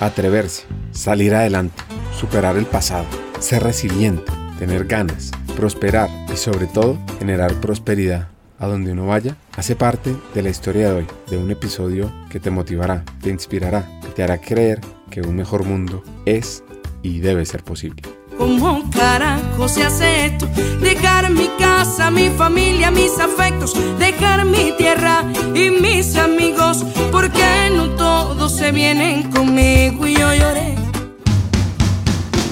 [0.00, 1.82] Atreverse, salir adelante,
[2.16, 3.06] superar el pasado,
[3.40, 8.28] ser resiliente, tener ganas, prosperar y sobre todo generar prosperidad
[8.60, 12.40] a donde uno vaya, hace parte de la historia de hoy, de un episodio que
[12.40, 14.80] te motivará, te inspirará, que te hará creer
[15.10, 16.62] que un mejor mundo es
[17.02, 18.17] y debe ser posible.
[18.38, 20.46] ¿Cómo carajo se hace esto?
[20.80, 25.24] Dejar mi casa, mi familia, mis afectos, dejar mi tierra
[25.56, 30.76] y mis amigos, porque no todos se vienen conmigo y yo lloré.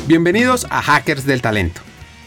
[0.09, 1.83] Bienvenidos a Hackers del Talento,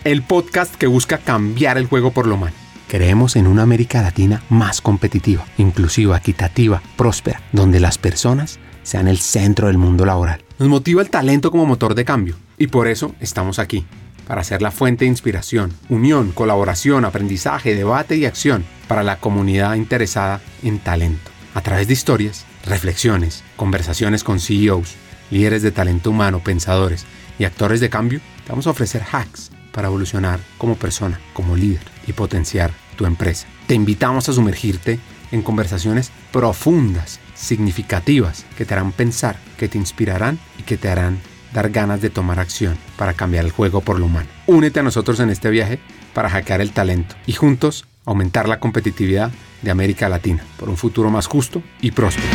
[0.05, 2.55] el podcast que busca cambiar el juego por lo malo.
[2.88, 9.20] Creemos en una América Latina más competitiva, inclusiva, equitativa, próspera, donde las personas sean el
[9.20, 10.48] centro del mundo laboral.
[10.59, 13.86] Nos motiva el talento como motor de cambio y por eso estamos aquí,
[14.27, 19.76] para ser la fuente de inspiración, unión, colaboración, aprendizaje, debate y acción para la comunidad
[19.76, 21.31] interesada en talento.
[21.53, 24.95] A través de historias, reflexiones, conversaciones con CEOs,
[25.31, 27.05] líderes de talento humano, pensadores
[27.39, 31.86] y actores de cambio, te vamos a ofrecer hacks para evolucionar como persona, como líder
[32.05, 33.48] y potenciar tu empresa.
[33.66, 35.00] Te invitamos a sumergirte
[35.31, 41.20] en conversaciones profundas, significativas, que te harán pensar, que te inspirarán y que te harán
[41.54, 44.28] dar ganas de tomar acción para cambiar el juego por lo humano.
[44.45, 45.80] Únete a nosotros en este viaje
[46.14, 51.10] para hackear el talento y juntos aumentar la competitividad de América Latina por un futuro
[51.10, 52.28] más justo y próspero.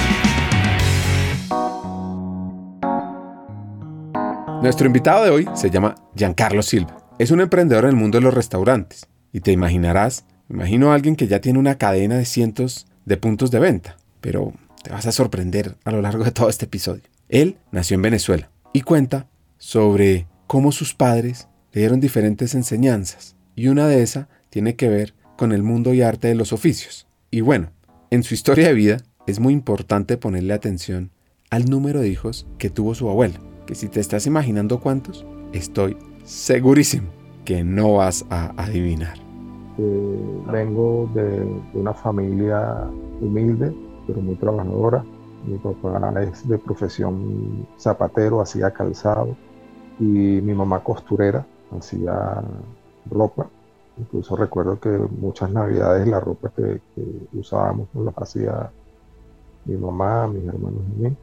[4.62, 6.96] Nuestro invitado de hoy se llama Giancarlo Silva.
[7.18, 11.16] Es un emprendedor en el mundo de los restaurantes y te imaginarás, imagino a alguien
[11.16, 15.12] que ya tiene una cadena de cientos de puntos de venta, pero te vas a
[15.12, 17.02] sorprender a lo largo de todo este episodio.
[17.28, 23.68] Él nació en Venezuela, y cuenta sobre cómo sus padres le dieron diferentes enseñanzas y
[23.68, 27.06] una de esas tiene que ver con el mundo y arte de los oficios.
[27.30, 27.70] Y bueno,
[28.10, 31.12] en su historia de vida es muy importante ponerle atención
[31.50, 35.96] al número de hijos que tuvo su abuela, que si te estás imaginando cuántos, estoy
[36.24, 37.08] segurísimo
[37.44, 39.16] que no vas a adivinar.
[39.78, 42.88] Eh, vengo de una familia
[43.20, 43.72] humilde,
[44.06, 45.04] pero muy trabajadora.
[45.46, 49.36] Mi papá es de profesión zapatero, hacía calzado
[49.98, 52.42] y mi mamá costurera, hacía
[53.10, 53.48] ropa.
[53.96, 56.80] Incluso recuerdo que muchas navidades la ropa que,
[57.32, 58.72] usábamos nos las hacía
[59.64, 61.16] mi mamá, mis hermanos y mí.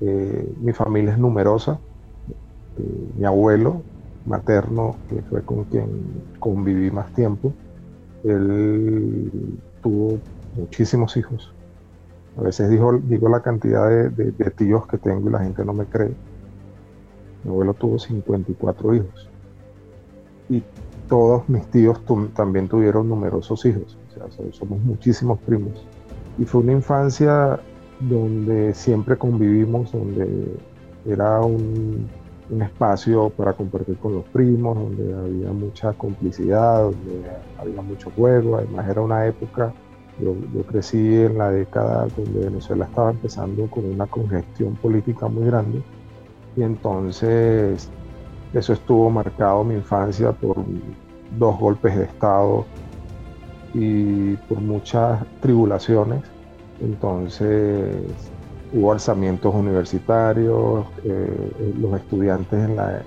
[0.00, 1.80] Eh, mi familia es numerosa.
[2.76, 3.82] Eh, mi abuelo
[4.24, 7.52] materno, que fue con quien conviví más tiempo,
[8.24, 9.30] él
[9.82, 10.18] tuvo
[10.54, 11.53] muchísimos hijos.
[12.36, 15.86] A veces digo, digo la cantidad de, tíos que tengo y la gente no me
[15.86, 16.14] cree.
[17.44, 19.30] Mi abuelo tuvo 54 hijos.
[20.48, 20.62] Y
[21.08, 22.00] todos mis tíos
[22.34, 23.96] también tuvieron numerosos hijos.
[24.08, 25.86] O sea, somos muchísimos primos.
[26.38, 27.60] Y fue una infancia
[28.00, 30.56] donde siempre convivimos, donde
[31.06, 32.08] era un,
[32.50, 37.22] un espacio para compartir con los primos, donde había mucha complicidad, donde
[37.58, 38.56] había mucho juego.
[38.56, 39.72] Además era una época
[40.20, 40.34] yo,
[40.66, 45.82] crecí en la década donde Venezuela estaba empezando con una congestión política muy grande
[46.56, 47.90] y entonces
[48.52, 50.56] eso estuvo marcado mi infancia por
[51.38, 52.64] dos golpes de Estado
[53.74, 56.22] y por muchas tribulaciones.
[56.80, 57.96] Entonces
[58.72, 63.02] hubo alzamientos universitarios, eh, los estudiantes en, la,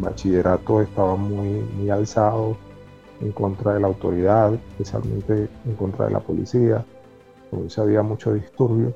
[0.00, 2.56] bachillerato estaban muy, muy alzados
[3.22, 6.84] en contra de la autoridad, especialmente en contra de la policía,
[7.68, 8.94] se había muchos disturbios.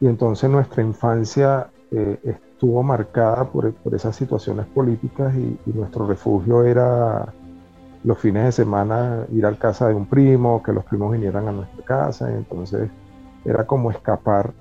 [0.00, 7.32] Y entonces nuestra infancia eh, estuvo marcada por, esas situaciones políticas y, nuestro refugio era
[8.04, 11.52] los fines de semana ir a casa de un primo, que los primos vinieran a
[11.52, 12.88] nuestra casa, entonces
[13.44, 14.52] era como escapar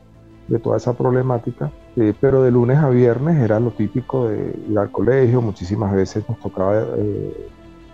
[0.48, 1.72] de toda esa problemática.
[1.96, 6.28] Eh, pero de lunes a viernes era lo típico de ir al colegio, muchísimas veces
[6.30, 7.50] nos tocaba eh,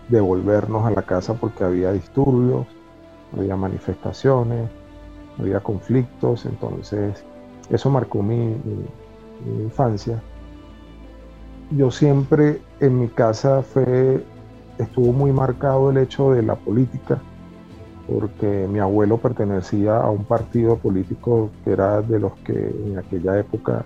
[0.09, 2.67] devolvernos a la casa porque había disturbios,
[3.37, 4.69] había manifestaciones,
[5.39, 7.23] había conflictos, entonces
[7.69, 8.55] eso marcó mi,
[9.63, 10.21] infancia.
[11.71, 14.23] Yo siempre en mi casa fue,
[14.77, 17.19] estuvo muy marcado el hecho de la política,
[18.07, 23.39] porque mi abuelo pertenecía a un partido político que era de los que en aquella
[23.39, 23.83] época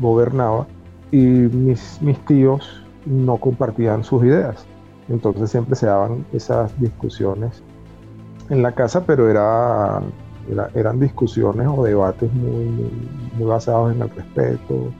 [0.00, 0.66] gobernaba
[1.12, 4.66] y mis, mis tíos no compartían sus ideas.
[5.08, 7.62] Entonces siempre se daban esas discusiones
[8.50, 10.02] en la casa, pero era,
[10.74, 12.90] eran discusiones o debates muy,
[13.44, 14.90] basados en el respeto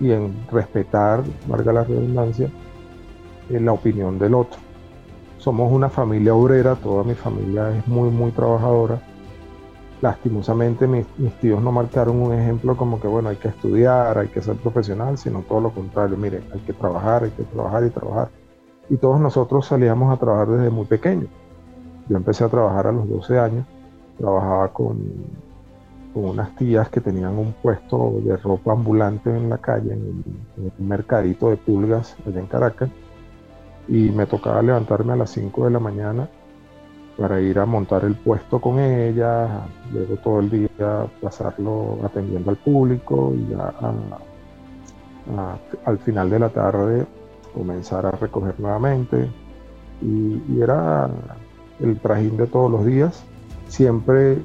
[0.00, 2.50] y en respetar, valga la redundancia,
[3.48, 4.58] en la opinión del otro.
[5.38, 9.00] Somos una familia obrera, toda mi familia es muy, muy trabajadora
[10.00, 11.06] lastimosamente mis,
[11.40, 15.18] tíos no marcaron un ejemplo como que, bueno, hay que estudiar, hay que ser profesional,
[15.18, 18.30] sino todo lo contrario, miren, hay que trabajar, hay que trabajar y trabajar.
[18.90, 21.28] Y todos nosotros salíamos a trabajar desde muy pequeños.
[22.08, 23.64] Yo empecé a trabajar a los 12 años,
[24.18, 24.98] trabajaba con,
[26.12, 30.24] con unas tías que tenían un puesto de ropa ambulante en la calle, en,
[30.56, 32.90] un mercadito de pulgas allá en Caracas,
[33.86, 36.28] y me tocaba levantarme a las 5 de la mañana
[37.16, 42.56] para ir a montar el puesto con ella, luego todo el día pasarlo atendiendo al
[42.56, 43.54] público y
[45.84, 47.06] al final de la tarde
[47.54, 49.30] comenzar a recoger nuevamente.
[50.02, 51.08] Y, era
[51.80, 53.24] el trajín de todos los días.
[53.68, 54.38] Siempre,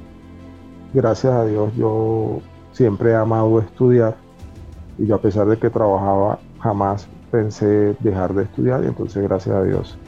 [0.94, 2.40] gracias a Dios, yo
[2.72, 4.16] siempre he amado estudiar
[4.98, 9.54] y yo a pesar de que trabajaba jamás pensé dejar de estudiar y entonces gracias
[9.54, 9.98] a Dios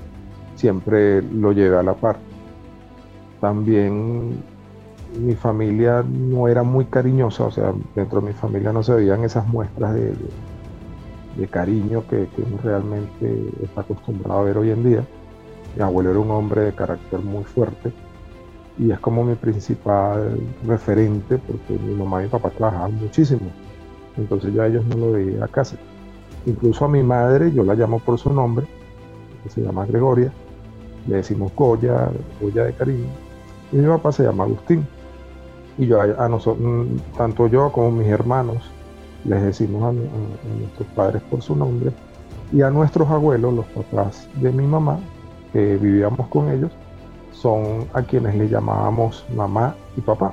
[0.55, 2.17] siempre lo llevé a la par
[3.41, 4.43] también
[5.17, 9.25] mi familia no era muy cariñosa, o sea, dentro de mi familia no se veían
[9.25, 10.13] esas muestras de,
[11.47, 15.05] cariño que, uno realmente está acostumbrado a ver hoy en día.
[15.77, 17.93] Mi abuelo era un hombre de carácter muy fuerte
[18.79, 23.51] y es como mi principal referente porque mi mamá y mi papá trabajaban muchísimo.
[24.17, 25.77] Entonces yo ellos no lo veía a casa.
[26.47, 28.67] Incluso a mi madre, yo la llamo por su nombre,
[29.45, 30.33] que se llama Gregoria,
[31.07, 33.29] le decimos Goya, Goya de cariño
[33.73, 34.87] y mi papá se llama Agustín.
[35.77, 38.59] Y yo a, nosotros, mm, tanto yo como mis hermanos,
[39.25, 41.93] les decimos a, nuestros padres por su nombre.
[42.53, 44.99] Y a nuestros abuelos, los papás de mi mamá,
[45.53, 46.71] que vivíamos con ellos,
[47.33, 50.33] son a quienes le llamábamos mamá y papá.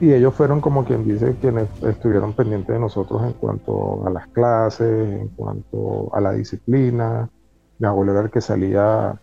[0.00, 4.26] Y ellos fueron como quien dice quienes estuvieron pendientes de nosotros en cuanto a las
[4.28, 7.30] clases, en cuanto a la disciplina.
[7.78, 9.18] Mi abuelo era el que salía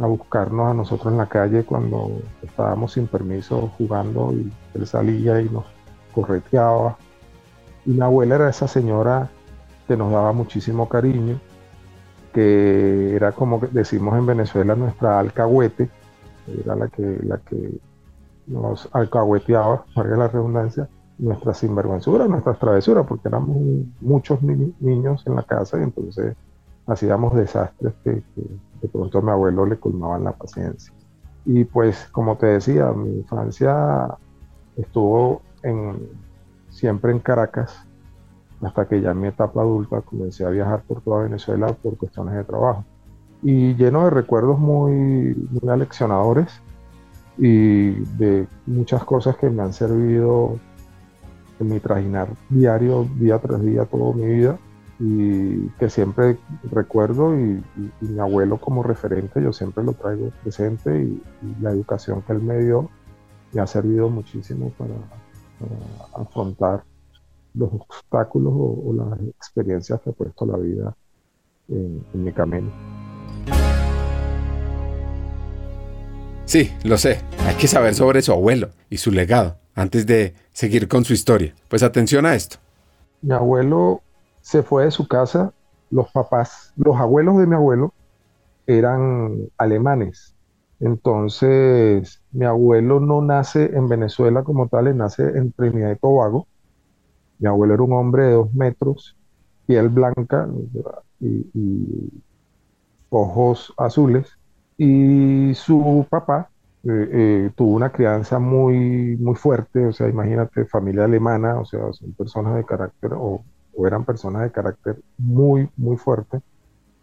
[0.00, 2.12] a buscarnos a nosotros en la calle cuando
[2.42, 5.64] estábamos sin permiso jugando y él salía y nos
[6.14, 6.96] correteaba.
[7.88, 9.30] Y mi abuela era esa señora
[9.86, 11.40] que nos daba muchísimo cariño,
[12.34, 15.88] que era como decimos en Venezuela nuestra alcahuete,
[16.62, 17.80] era la que, la que
[18.46, 20.86] nos alcahueteaba, para la redundancia,
[21.16, 23.56] nuestra sinvergüenzura, nuestras travesuras, porque éramos
[24.02, 26.36] muchos niños en la casa y entonces
[26.86, 28.22] hacíamos desastres que
[28.82, 30.92] de pronto a mi abuelo le colmaban la paciencia.
[31.46, 34.14] Y pues, como te decía, mi infancia
[34.76, 36.27] estuvo en,
[36.78, 37.84] siempre en Caracas,
[38.62, 42.34] hasta que ya en mi etapa adulta comencé a viajar por toda Venezuela por cuestiones
[42.34, 42.84] de trabajo.
[43.42, 46.60] Y lleno de recuerdos muy, muy aleccionadores
[47.36, 50.58] y de muchas cosas que me han servido
[51.60, 54.58] en mi trajinar diario, día tras día, toda mi vida
[55.00, 56.38] y que siempre
[56.70, 57.62] recuerdo y,
[58.00, 61.22] mi abuelo como referente, yo siempre lo traigo presente y,
[61.60, 62.88] la educación que él me dio
[63.52, 64.94] me ha servido muchísimo para,
[66.14, 66.84] afrontar
[67.54, 70.96] los obstáculos o, las experiencias que ha puesto la vida
[71.68, 72.70] en, en mi camino.
[76.44, 80.88] Sí, lo sé, hay que saber sobre su abuelo y su legado antes de seguir
[80.88, 81.54] con su historia.
[81.68, 82.56] Pues atención a esto.
[83.20, 84.00] Mi abuelo
[84.40, 85.52] se fue de su casa,
[85.90, 87.92] los papás, los abuelos de mi abuelo
[88.66, 90.34] eran alemanes.
[90.80, 96.46] Entonces, mi abuelo no nace en Venezuela como tal, nace en Trinidad y Tobago.
[97.38, 99.16] Mi abuelo era un hombre de dos metros,
[99.66, 100.48] piel blanca
[101.20, 102.12] y,
[103.10, 104.38] ojos azules.
[104.76, 106.50] Y su papá
[106.84, 111.92] eh, eh, tuvo una crianza muy, muy fuerte, o sea, imagínate, familia alemana, o sea,
[111.92, 113.42] son personas de carácter o
[113.86, 116.40] eran personas de carácter muy, muy fuerte.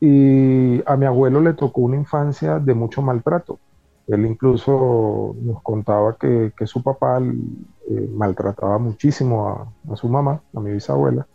[0.08, 3.58] Y a mi abuelo le tocó una infancia de mucho maltrato.
[4.06, 10.74] Él incluso nos contaba que, su papá eh, maltrataba muchísimo a, su mamá, a mi
[10.74, 11.26] bisabuela.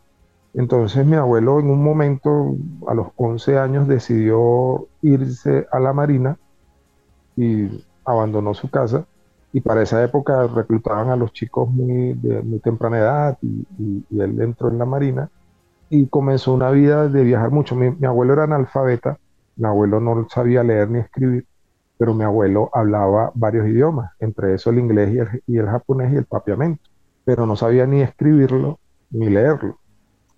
[0.55, 2.55] Entonces mi abuelo en un momento,
[2.87, 6.39] a los 11 años, decidió irse a la Marina
[7.37, 9.05] y abandonó su casa
[9.53, 13.67] y para esa época reclutaban a los chicos muy de muy temprana edad y,
[14.17, 15.29] él entró en la marina
[15.91, 17.75] y comenzó una vida de viajar mucho.
[17.77, 19.19] Mi, abuelo era analfabeta,
[19.57, 21.47] mi abuelo no sabía leer ni escribir,
[21.99, 26.13] pero mi abuelo hablaba varios idiomas, entre eso el inglés y el, y el japonés
[26.13, 26.83] y el papiamento,
[27.25, 28.79] pero no sabía ni escribirlo
[29.11, 29.79] ni leerlo.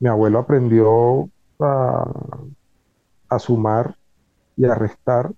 [0.01, 1.29] Mi abuelo aprendió
[1.61, 2.11] a,
[3.29, 3.95] a sumar
[4.57, 5.31] y a restar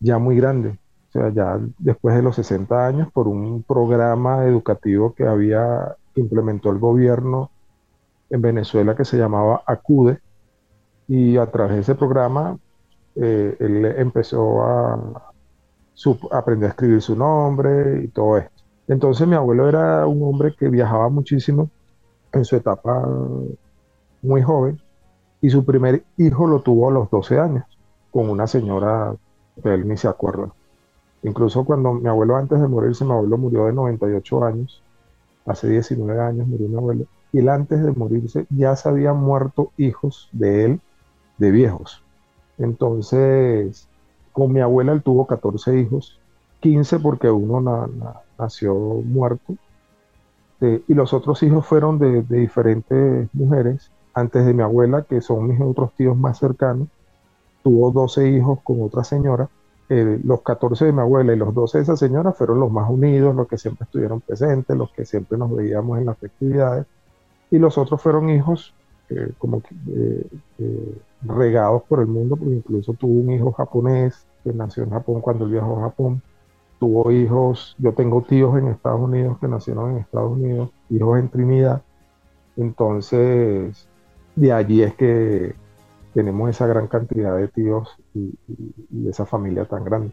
[0.00, 0.78] ya muy grande
[1.08, 6.70] o sea, ya después de los 60 años, por un programa educativo que había implementó
[6.70, 7.50] el gobierno
[8.32, 10.18] en Venezuela que se llamaba ACUDE,
[11.06, 12.58] y a través de ese programa
[13.16, 15.24] eh, él empezó a,
[16.30, 18.62] aprender a escribir su nombre y todo esto.
[18.88, 21.70] Entonces mi abuelo era un hombre que viajaba muchísimo
[22.32, 23.06] en su etapa
[24.22, 24.80] muy joven
[25.42, 27.64] y su primer hijo lo tuvo a los 12 años
[28.10, 29.14] con una señora
[29.62, 30.50] que él ni se acuerda.
[31.22, 34.82] Incluso cuando mi abuelo antes de morirse, mi abuelo murió de 98 años,
[35.44, 39.72] hace 19 años murió mi abuelo, y él antes de morirse ya se habían muerto
[39.76, 40.80] hijos de él,
[41.38, 42.02] de viejos.
[42.58, 43.88] Entonces,
[44.32, 46.20] con mi abuela él tuvo 14 hijos,
[46.60, 47.88] 15 porque uno
[48.38, 49.54] nació muerto,
[50.60, 55.20] eh, y los otros hijos fueron de, de diferentes mujeres, antes de mi abuela, que
[55.20, 56.88] son mis otros tíos más cercanos,
[57.62, 59.48] tuvo 12 hijos con otra señora.
[59.88, 62.88] Eh, los 14 de mi abuela y los 12 de esa señora fueron los más
[62.90, 66.86] unidos, los que siempre estuvieron presentes, los que siempre nos veíamos en las festividades.
[67.52, 68.74] Y los otros fueron hijos
[69.10, 70.26] eh, como eh,
[71.20, 75.44] regados por el mundo, porque incluso tuvo un hijo japonés que nació en Japón cuando
[75.44, 76.22] él viajó a Japón.
[76.80, 81.28] Tuvo hijos, yo tengo tíos en Estados Unidos que nacieron en Estados Unidos, hijos en
[81.28, 81.82] Trinidad.
[82.56, 83.86] Entonces,
[84.34, 85.54] de allí es que
[86.14, 88.32] tenemos esa gran cantidad de tíos y,
[89.08, 90.12] esa familia tan grande.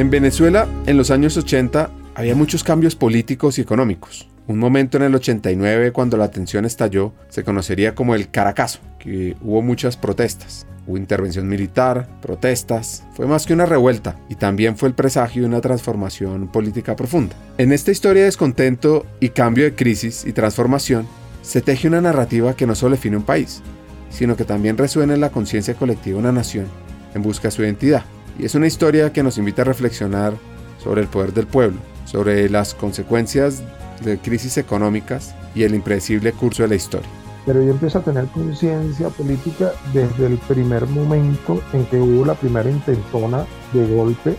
[0.00, 4.28] En Venezuela, en los años 80, había muchos cambios políticos y económicos.
[4.48, 9.36] Un momento en el 89, cuando la tensión estalló, se conocería como el Caracazo, que
[9.40, 10.66] hubo muchas protestas.
[10.88, 15.48] Hubo intervención militar, protestas, fue más que una revuelta y también fue el presagio de
[15.48, 17.36] una transformación política profunda.
[17.56, 21.06] En esta historia de descontento y cambio de crisis y transformación,
[21.42, 23.62] se teje una narrativa que no solo define un país,
[24.10, 26.66] sino que también resuena en la conciencia colectiva de una nación
[27.14, 28.04] en busca de su identidad.
[28.38, 30.34] Y es una historia que nos invita a reflexionar
[30.82, 33.62] sobre el poder del pueblo, sobre las consecuencias
[34.02, 37.08] de crisis económicas y el impredecible curso de la historia
[37.46, 42.34] pero yo empiezo a tener conciencia política desde el primer momento en que hubo la
[42.34, 44.36] primera intentona de golpe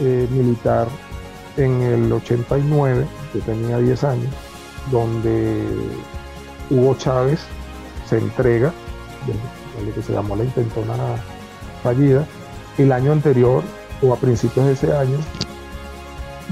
[0.00, 0.88] eh, militar
[1.56, 4.34] en el 89, yo tenía 10 años,
[4.90, 5.62] donde
[6.70, 7.40] Hugo Chávez
[8.08, 8.72] se entrega,
[9.26, 10.94] de lo que se llamó la intentona
[11.82, 12.26] fallida.
[12.78, 13.62] El año anterior,
[14.00, 15.18] o a principios de ese año,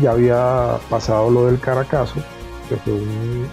[0.00, 2.20] ya había pasado lo del Caracazo,
[2.68, 3.48] que fue un,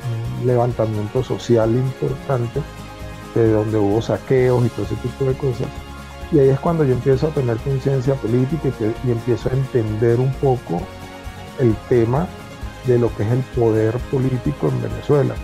[0.46, 2.62] levantamiento social importante,
[3.34, 5.68] de donde hubo saqueos y todo ese tipo de cosas.
[6.32, 8.70] Y ahí es cuando yo empiezo a tener conciencia política
[9.04, 10.82] y, empiezo a entender un poco
[11.60, 12.28] el tema
[12.86, 15.36] de lo que es el poder político en Venezuela.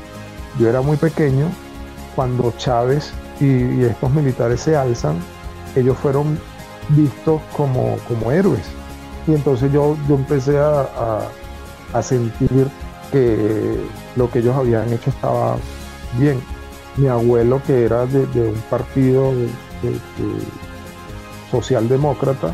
[0.59, 1.47] Yo era muy pequeño
[2.15, 5.17] cuando Chávez y, estos militares se alzan,
[5.75, 6.37] ellos fueron
[6.89, 8.65] vistos como, como héroes.
[9.27, 11.21] Y entonces yo, yo empecé a,
[11.93, 12.67] a, sentir
[13.11, 13.79] que
[14.15, 15.55] lo que ellos habían hecho estaba
[16.17, 16.41] bien.
[16.97, 19.31] Mi abuelo, que era de, un partido
[21.51, 22.53] socialdemócrata,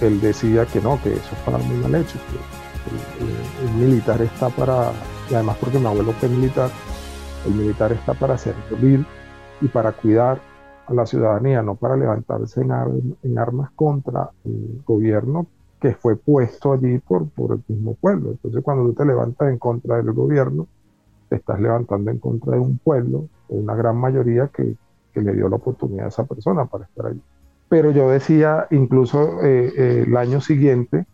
[0.00, 4.92] él decía que no, que eso estaba muy mal hecho, que el, militar está para,
[5.30, 6.70] y además porque mi abuelo fue militar,
[7.46, 9.04] el militar está para servir
[9.60, 10.40] y para cuidar
[10.86, 15.46] a la ciudadanía, no para levantarse en armas contra el gobierno
[15.80, 18.30] que fue puesto allí por, por el mismo pueblo.
[18.30, 20.66] Entonces cuando tú te levantas en contra del gobierno,
[21.28, 24.76] te estás levantando en contra de un pueblo, o una gran mayoría que,
[25.12, 27.20] que le dio la oportunidad a esa persona para estar allí.
[27.68, 31.06] Pero yo decía, incluso eh, eh, el año siguiente,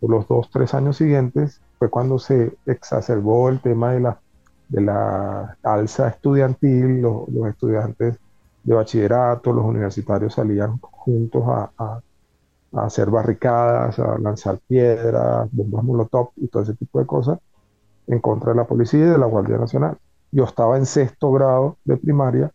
[0.00, 4.20] o los dos, tres años siguientes, fue cuando se exacerbó el tema de la,
[4.68, 8.18] de la alza estudiantil, los, los estudiantes
[8.64, 12.00] de bachillerato, los universitarios salían juntos a
[12.72, 17.38] a hacer barricadas, a lanzar piedras, bombas molotov y todo ese tipo de cosas
[18.06, 19.98] en contra de la policía y de la Guardia Nacional.
[20.30, 22.50] Yo estaba en sexto grado de primaria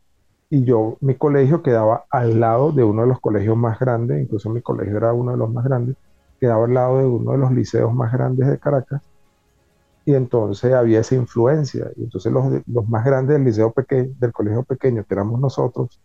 [0.50, 4.50] y yo, mi colegio quedaba al lado de uno de los colegios más grandes, incluso
[4.50, 5.96] mi colegio era uno de los más grandes,
[6.40, 9.02] quedaba al lado de uno de los liceos más grandes de Caracas
[10.08, 11.92] y entonces había esa influencia.
[11.98, 16.00] Y entonces los, los más grandes del liceo pequeño, del colegio pequeño, que éramos nosotros,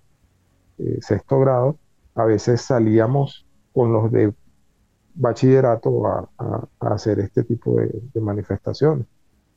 [0.78, 1.76] eh, sexto grado,
[2.16, 4.34] a veces salíamos con los de
[5.14, 6.28] bachillerato a,
[6.80, 9.06] hacer este tipo de, manifestaciones.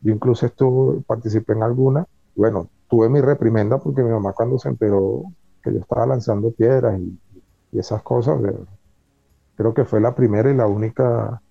[0.02, 4.70] Yo incluso estuve, participé en alguna, bueno, tuve mi reprimenda porque mi mamá cuando se
[4.70, 5.24] enteró
[5.64, 7.18] que yo estaba lanzando piedras y,
[7.72, 8.40] esas cosas,
[9.56, 11.42] creo que fue la primera y la única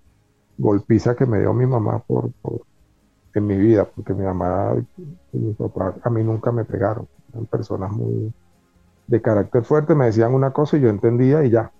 [0.56, 2.30] golpiza que me dio mi mamá por,
[3.34, 4.74] en mi vida, porque mi mamá
[5.32, 8.32] y mi papá a mí nunca me pegaron, eran personas muy
[9.06, 11.72] de carácter fuerte, me decían una cosa y yo entendía y ya,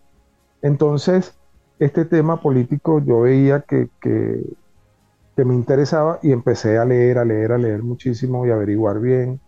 [0.64, 1.38] entonces,
[1.78, 3.90] este tema político yo veía que,
[5.36, 9.42] me interesaba y empecé a leer, a leer, a leer muchísimo y averiguar bien,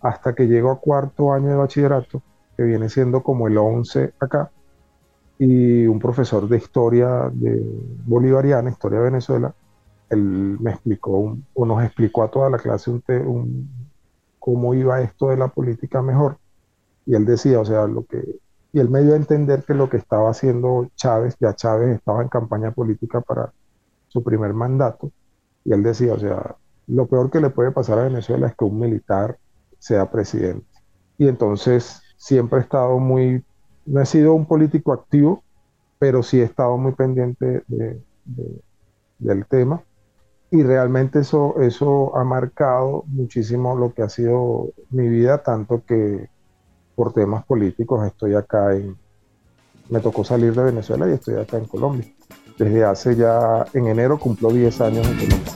[0.00, 2.22] hasta que llego a cuarto año de bachillerato,
[2.56, 4.50] que viene siendo como el 11 acá,
[5.38, 7.62] y un profesor de historia de
[8.06, 9.54] bolivariana, historia de Venezuela,
[10.10, 13.68] él me explicó o nos explicó a toda la clase un,
[14.38, 16.38] cómo iba esto de la política mejor.
[17.04, 18.38] Y él decía, o sea, lo que,
[18.72, 22.22] y él me dio a entender que lo que estaba haciendo Chávez, ya Chávez estaba
[22.22, 23.52] en campaña política para
[24.08, 25.10] su primer mandato,
[25.64, 28.64] y él decía, o sea, lo peor que le puede pasar a Venezuela es que
[28.64, 29.38] un militar
[29.78, 30.66] sea presidente.
[31.18, 33.44] Y entonces siempre he estado muy,
[33.84, 35.42] no he sido un político activo,
[35.98, 37.64] pero sí he estado muy pendiente
[39.18, 39.82] del tema.
[40.50, 46.28] Y realmente eso, eso ha marcado muchísimo lo que ha sido mi vida, tanto que
[46.94, 48.96] por temas políticos estoy acá en,
[49.90, 52.06] me tocó salir de Venezuela y estoy acá en Colombia.
[52.58, 55.52] Desde hace ya, en enero cumplo 10 años en Colombia.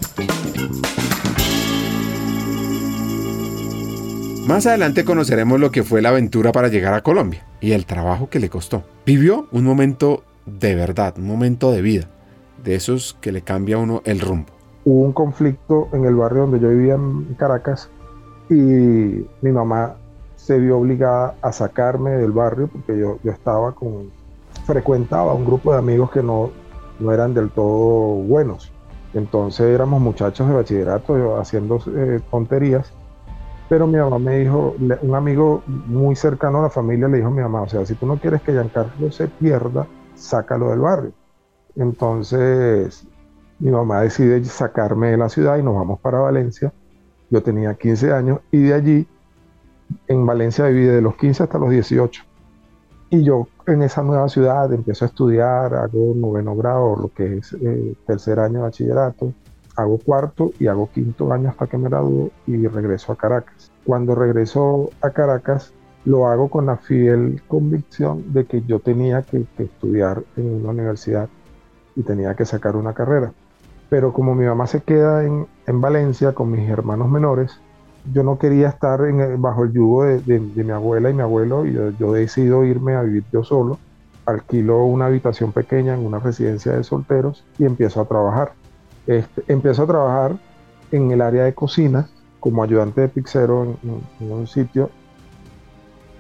[4.47, 8.29] Más adelante conoceremos lo que fue la aventura para llegar a Colombia y el trabajo
[8.29, 8.83] que le costó.
[9.07, 12.11] Vivió un momento de verdad, un momento de vida,
[12.65, 14.60] de esos que le cambia a uno el rumbo.
[14.85, 17.91] Hubo un conflicto en el barrio donde yo vivía en Caracas
[18.49, 19.97] y mi mamá
[20.37, 24.11] se vio obligada a sacarme del barrio porque yo, yo estaba con,
[24.65, 26.51] frecuentaba un grupo de amigos que no,
[26.99, 28.73] no eran del todo buenos.
[29.13, 32.93] Entonces éramos muchachos de bachillerato haciendo eh, tonterías
[33.71, 37.31] pero mi mamá me dijo, un amigo muy cercano a la familia le dijo a
[37.31, 41.13] mi mamá, o sea, si tú no quieres que Giancarlo se pierda, sácalo del barrio.
[41.77, 43.07] Entonces,
[43.61, 46.73] mi mamá decide sacarme de la ciudad y nos vamos para Valencia.
[47.31, 49.07] Yo tenía 15 años y de allí,
[50.09, 52.23] en Valencia viví de los 15 hasta los 18.
[53.11, 57.53] Y yo en esa nueva ciudad empiezo a estudiar, hago noveno grado, lo que es
[57.55, 59.33] eh, tercer año de bachillerato,
[59.77, 63.71] hago cuarto y hago quinto año hasta que me gradúo y regreso a Caracas.
[63.85, 65.73] Cuando regreso a Caracas,
[66.05, 71.29] lo hago con la fiel convicción de que yo tenía que, estudiar en una universidad
[71.97, 73.33] y tenía que sacar una carrera.
[73.91, 75.47] Pero como mi mamá se queda en,
[75.81, 77.61] Valencia con mis hermanos menores,
[78.13, 79.01] yo no quería estar
[79.39, 83.03] bajo el yugo de, mi abuela y mi abuelo y yo, yo decido irme a
[83.03, 83.79] vivir yo solo.
[84.27, 88.53] Alquilo una habitación pequeña en una residencia de solteros y empiezo a trabajar.
[89.07, 90.39] Este, empiezo a trabajar
[90.93, 92.09] en el área de cocina
[92.41, 94.91] como ayudante de pixero en, un sitio.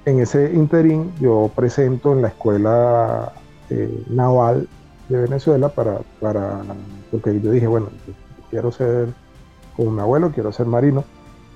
[0.04, 3.32] En ese interín yo presento en la escuela
[3.68, 4.68] eh, naval
[5.08, 6.62] de Venezuela para, para,
[7.10, 7.88] porque yo dije, bueno,
[8.50, 9.08] quiero ser
[9.76, 11.04] como mi abuelo, quiero ser marino,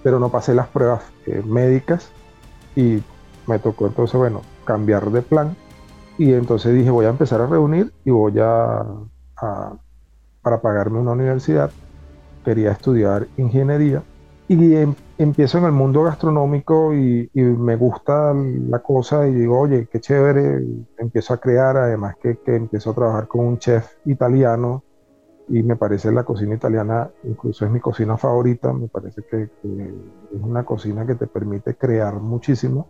[0.03, 2.11] pero no pasé las pruebas eh, médicas
[2.77, 3.03] y
[3.47, 5.57] me tocó entonces, bueno, cambiar de plan.
[6.17, 8.85] Y entonces dije, voy a empezar a reunir y voy a
[10.45, 11.71] para pagarme una universidad,
[12.45, 14.03] quería estudiar ingeniería
[14.47, 19.89] y em, empiezo en el mundo gastronómico y, me gusta la cosa y digo, oye,
[19.91, 20.63] qué chévere,
[20.99, 24.85] empiezo a crear, además que, que, empiezo a trabajar con un chef italiano
[25.49, 29.51] y me parece la cocina italiana, incluso es mi cocina favorita, me parece que, es
[30.41, 32.89] una cocina que te permite crear muchísimo.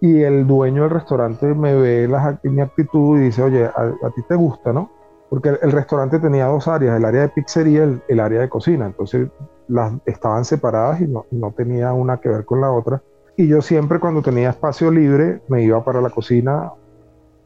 [0.00, 2.08] Y el dueño del restaurante me ve
[2.44, 4.98] mi actitud y dice, oye, a ti te gusta, ¿no?
[5.28, 8.86] porque el, restaurante tenía dos áreas, el área de pizzería y el, área de cocina,
[8.86, 9.28] entonces
[9.68, 13.02] las estaban separadas y no, no tenía una que ver con la otra.
[13.36, 16.72] Y yo siempre cuando tenía espacio libre me iba para la cocina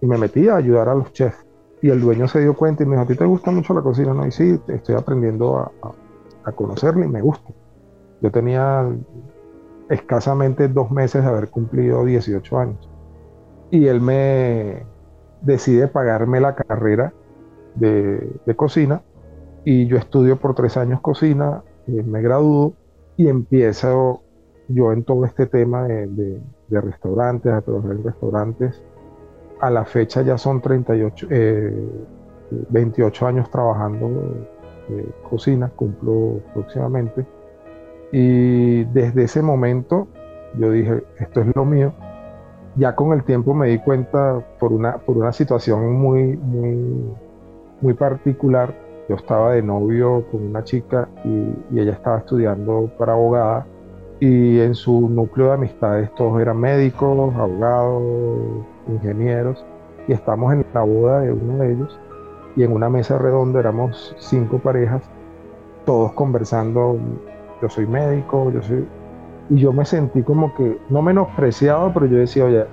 [0.00, 1.44] y me metía a ayudar a los chefs.
[1.83, 3.83] Y el dueño se dio cuenta y me dijo, ¿a ti te gusta mucho la
[3.83, 4.14] cocina?
[4.14, 5.73] No, y sí, estoy aprendiendo a,
[6.45, 7.53] a, conocerla y me gusta.
[8.21, 8.88] Yo tenía
[9.88, 12.88] escasamente dos meses de haber cumplido 18 años.
[13.71, 14.85] Y él me
[15.42, 17.12] decide pagarme la carrera
[17.75, 19.03] de, cocina
[19.64, 22.75] y yo estudio por tres años cocina, eh, me gradúo
[23.16, 24.23] y empiezo
[24.68, 26.40] yo en todo este tema de,
[26.71, 28.83] restaurantes, a trabajar en restaurantes.
[29.62, 31.27] A la fecha ya son 38,
[32.68, 34.09] 28 eh, años trabajando
[34.90, 37.25] eh, cocina, cumplo próximamente.
[38.12, 40.09] Y desde ese momento
[40.59, 41.94] yo dije, esto es lo mío.
[42.77, 47.14] Ya con el tiempo me di cuenta por una, por una situación muy, muy
[47.83, 48.75] muy particular.
[49.09, 53.66] Yo estaba de novio con una chica y, ella estaba estudiando para abogada
[54.20, 59.64] y en su núcleo de amistades todos eran médicos, abogados, ingenieros
[60.09, 61.99] y estamos en la boda de uno de ellos
[62.57, 65.03] y en una mesa redonda éramos cinco parejas,
[65.85, 66.99] todos conversando,
[67.61, 68.87] yo soy médico, yo soy...
[69.51, 72.64] Y yo me sentí como que, no menospreciado, pero yo decía, oye,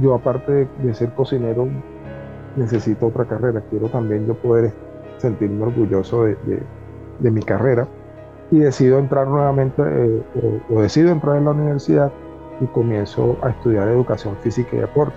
[0.00, 1.68] yo aparte de ser cocinero,
[2.56, 4.72] necesito otra carrera, quiero también yo poder
[5.18, 7.86] sentirme orgulloso de, mi carrera
[8.50, 10.22] y decido entrar nuevamente eh,
[10.70, 12.12] o, decido entrar en la universidad
[12.60, 15.16] y comienzo a estudiar educación física y deporte.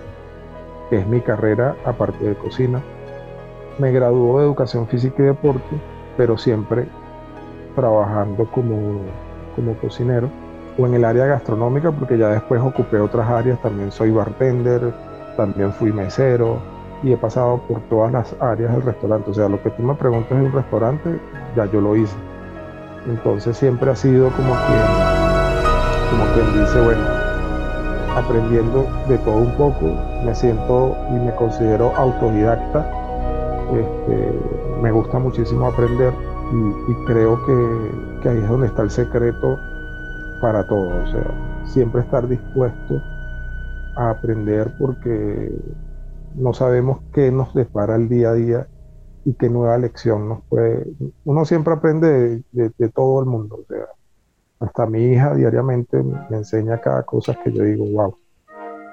[0.92, 2.82] Que es mi carrera aparte de cocina.
[3.78, 5.80] Me graduó de educación física y deporte,
[6.18, 6.86] pero siempre
[7.74, 9.00] trabajando como,
[9.56, 10.28] como cocinero
[10.76, 14.92] o en el área gastronómica, porque ya después ocupé otras áreas, también soy bartender,
[15.34, 16.58] también fui mesero
[17.02, 19.30] y he pasado por todas las áreas del restaurante.
[19.30, 21.18] O sea, lo que tú me preguntas de un restaurante,
[21.56, 22.16] ya yo lo hice.
[23.06, 27.11] Entonces siempre ha sido como quien, como quien dice, bueno,
[28.16, 29.86] aprendiendo de todo un poco,
[30.24, 32.86] me siento y me considero autodidacta.
[33.72, 34.32] Este,
[34.82, 36.12] me gusta muchísimo aprender
[36.52, 39.58] y, creo que, ahí es donde está el secreto
[40.40, 40.90] para todo.
[41.02, 43.00] O sea, siempre estar dispuesto
[43.96, 45.52] a aprender porque
[46.34, 48.66] no sabemos qué nos depara el día a día
[49.24, 50.86] y qué nueva lección nos puede.
[51.24, 53.86] Uno siempre aprende de, todo el mundo, o sea,
[54.62, 58.16] hasta mi hija diariamente me enseña cada cosa que yo digo, wow,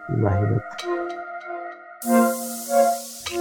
[0.09, 0.63] imagínate.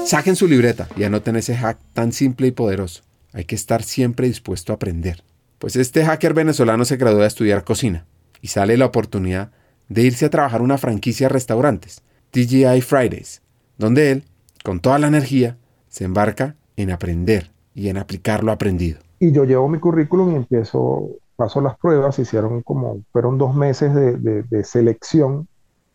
[0.05, 3.03] Saquen su libreta y anoten ese hack tan simple y poderoso.
[3.33, 5.23] Hay que estar siempre dispuesto a aprender.
[5.59, 8.07] Pues este hacker venezolano se graduó a estudiar cocina
[8.41, 9.51] y sale la oportunidad
[9.89, 13.43] de irse a trabajar una franquicia de restaurantes, TGI Fridays,
[13.79, 14.25] donde él,
[14.65, 15.57] con toda la energía,
[15.89, 18.99] se embarca en aprender y en aplicar lo aprendido.
[19.19, 23.95] Y yo llevo mi currículum y empiezo, paso las pruebas, hicieron como, fueron dos meses
[23.95, 25.47] de, de selección,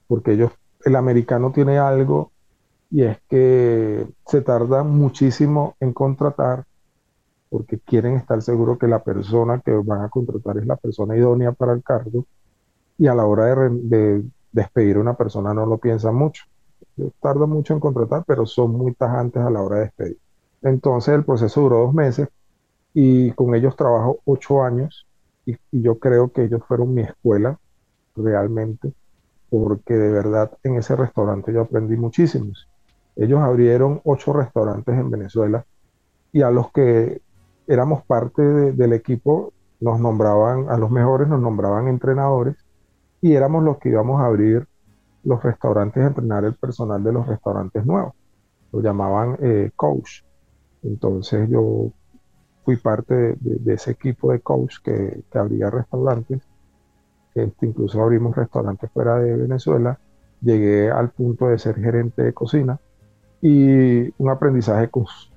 [0.07, 0.53] porque ellos,
[0.85, 2.31] el americano tiene algo
[2.89, 6.65] y es que se tarda muchísimo en contratar
[7.49, 11.51] porque quieren estar seguros que la persona que van a contratar es la persona idónea
[11.51, 12.25] para el cargo
[12.97, 16.45] y a la hora de, despedir a una persona no lo piensan mucho.
[17.19, 20.17] Tarda mucho en contratar, pero son muy tajantes a la hora de despedir.
[20.63, 22.27] Entonces el proceso duró dos meses
[22.93, 25.05] y con ellos trabajo ocho años
[25.45, 27.59] y, yo creo que ellos fueron mi escuela
[28.15, 28.93] realmente
[29.49, 32.67] porque de verdad en ese restaurante yo aprendí muchísimos.
[33.15, 35.65] Ellos abrieron ocho restaurantes en Venezuela
[36.31, 37.21] y a los que
[37.67, 42.55] éramos parte del equipo nos nombraban, a los mejores nos nombraban entrenadores
[43.21, 44.67] y éramos los que íbamos a abrir
[45.23, 48.13] los restaurantes, a entrenar el personal de los restaurantes nuevos.
[48.71, 50.23] Lo llamaban eh, coach.
[50.81, 51.91] Entonces yo
[52.63, 56.41] fui parte de, ese equipo de coach que, que abría restaurantes.
[57.35, 59.99] Este, incluso abrimos restaurantes fuera de Venezuela.
[60.41, 62.79] Llegué al punto de ser gerente de cocina
[63.41, 64.89] y un aprendizaje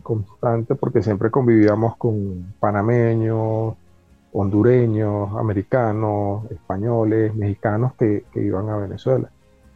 [0.03, 3.75] constante porque siempre convivíamos con panameños,
[4.33, 9.31] hondureños, americanos, españoles, mexicanos que, iban a Venezuela.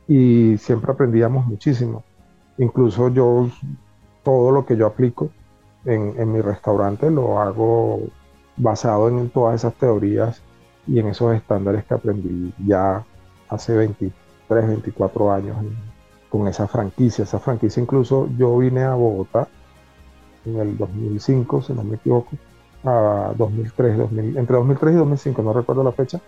[0.06, 2.04] Y siempre aprendíamos muchísimo.
[2.58, 3.48] Incluso yo,
[4.22, 5.30] todo lo que yo aplico
[5.84, 8.00] en, mi restaurante lo hago
[8.56, 10.42] basado en todas esas teorías
[10.86, 13.04] y en esos estándares que aprendí ya
[13.48, 15.56] hace 23, 24 años
[16.28, 17.24] con esa franquicia.
[17.24, 19.48] Esa franquicia incluso yo vine a Bogotá
[20.44, 22.30] en el 2005, si no me equivoco,
[22.84, 26.20] a 2003, 2000, entre 2003 y 2005, no recuerdo la fecha,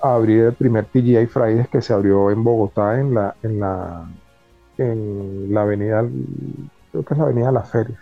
[0.00, 4.08] a abrir el primer TGI Fridays que se abrió en Bogotá en la, en la,
[4.78, 6.04] en la avenida,
[6.90, 7.98] creo que es la avenida Las Ferias,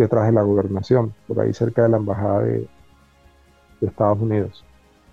[0.00, 2.68] detrás de la gobernación, por ahí cerca de la embajada de,
[3.80, 4.62] Estados Unidos.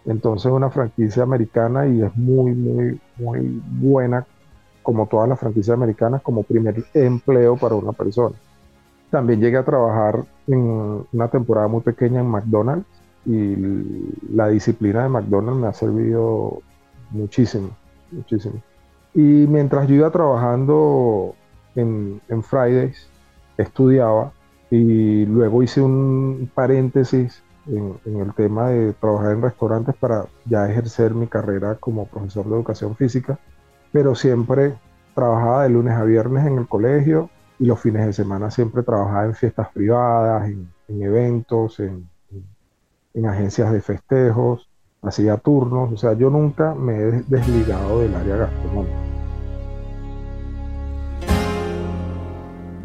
[0.06, 4.26] Entonces una franquicia americana y es muy, muy, muy buena,
[4.84, 8.36] como todas las franquicias americanas, como primer empleo para una persona.
[9.10, 12.88] También llegué a trabajar en una temporada muy pequeña en McDonald's
[13.26, 13.56] y
[14.34, 16.62] la disciplina de McDonald's me ha servido
[17.12, 17.70] muchísimo,
[18.12, 18.62] muchísimo.
[19.14, 21.36] Y mientras yo iba trabajando
[21.76, 23.08] en, Fridays,
[23.58, 24.32] estudiaba
[24.70, 30.70] y luego hice un paréntesis en, en, el tema de trabajar en restaurantes para ya
[30.70, 33.40] ejercer mi carrera como profesor de educación física,
[33.92, 34.76] pero siempre
[35.16, 39.26] trabajaba de lunes a viernes en el colegio y los fines de semana siempre trabajaba
[39.26, 42.08] en fiestas privadas, en, eventos, en,
[43.26, 44.70] agencias de festejos,
[45.02, 48.96] hacía turnos, o sea, yo nunca me he desligado del área gastronómica.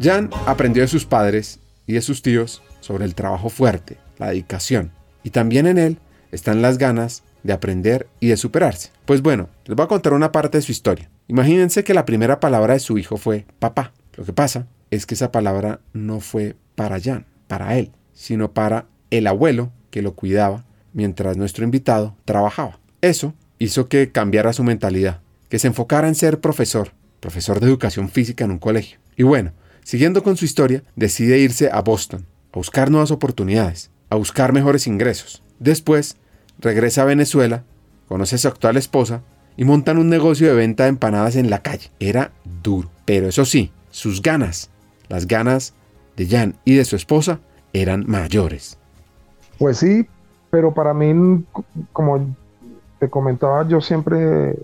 [0.01, 4.91] Jan aprendió de sus padres y de sus tíos sobre el trabajo fuerte, la dedicación,
[5.23, 5.97] y también en él
[6.31, 8.89] están las ganas de aprender y de superarse.
[9.05, 11.09] Pues bueno, les voy a contar una parte de su historia.
[11.27, 13.93] Imagínense que la primera palabra de su hijo fue papá.
[14.15, 18.87] Lo que pasa es que esa palabra no fue para Jan, para él, sino para
[19.11, 22.79] el abuelo que lo cuidaba mientras nuestro invitado trabajaba.
[23.01, 28.09] Eso hizo que cambiara su mentalidad, que se enfocara en ser profesor, profesor de educación
[28.09, 28.99] física en un colegio.
[29.15, 29.51] Y bueno,
[29.83, 34.87] siguiendo con su historia, decide irse a Boston, a buscar nuevas oportunidades, a buscar mejores
[34.87, 35.43] ingresos.
[35.59, 36.17] Después,
[36.59, 37.63] regresa a Venezuela,
[38.07, 39.21] conoce a su actual esposa
[39.57, 41.91] y montan un negocio de venta de empanadas en la calle.
[41.99, 42.31] Era
[42.63, 44.69] duro, pero eso sí, sus ganas,
[45.09, 45.73] las ganas
[46.15, 47.39] de Jan y de su esposa,
[47.73, 48.77] eran mayores.
[49.57, 50.07] Pues sí,
[50.49, 51.43] pero para mí,
[51.91, 52.35] como
[52.99, 54.55] te comentaba, yo siempre,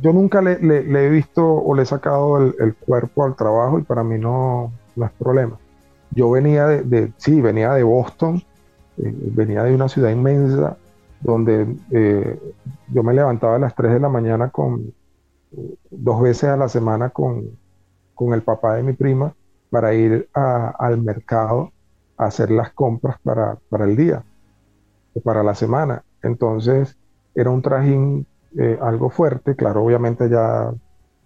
[0.00, 4.02] yo nunca le, he visto o le he sacado el, cuerpo al trabajo y para
[4.02, 5.58] mí no, no es problema.
[6.10, 8.42] Yo venía de, sí, venía de Boston,
[8.98, 10.76] eh, venía de una ciudad inmensa
[11.20, 12.38] donde eh,
[12.88, 14.92] yo me levantaba a las 3 de la mañana con
[15.90, 17.50] dos veces a la semana con,
[18.14, 19.34] con el papá de mi prima
[19.70, 21.72] para ir al mercado
[22.16, 24.22] a hacer las compras para, para el día,
[25.24, 26.04] para la semana.
[26.22, 26.96] Entonces
[27.34, 28.26] era un trajín
[28.58, 30.72] eh, algo fuerte, claro, obviamente ya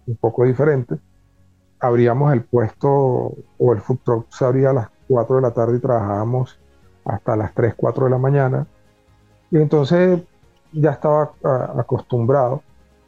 [0.07, 0.95] un poco diferente.
[1.79, 5.77] Abríamos el puesto o el food truck se abría a las 4 de la tarde
[5.77, 6.59] y trabajábamos
[7.05, 8.67] hasta las 3, 4 de la mañana
[9.51, 10.21] y entonces
[10.71, 11.33] ya estaba
[11.77, 12.61] acostumbrado.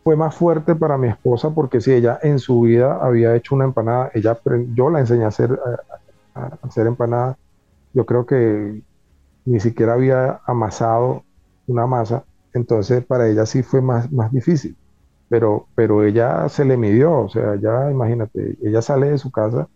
[0.03, 3.65] Fue más fuerte para mi esposa porque si ella en su vida había hecho una
[3.65, 4.39] empanada, ella
[4.73, 5.59] yo la enseñé a hacer,
[6.33, 7.37] a, hacer empanada.
[7.93, 8.81] Yo creo que
[9.45, 11.23] ni siquiera había amasado
[11.67, 14.75] una masa, entonces para ella sí fue más, más difícil.
[15.29, 19.67] Pero, pero ella se le midió, o sea, ya imagínate, ella sale de su casa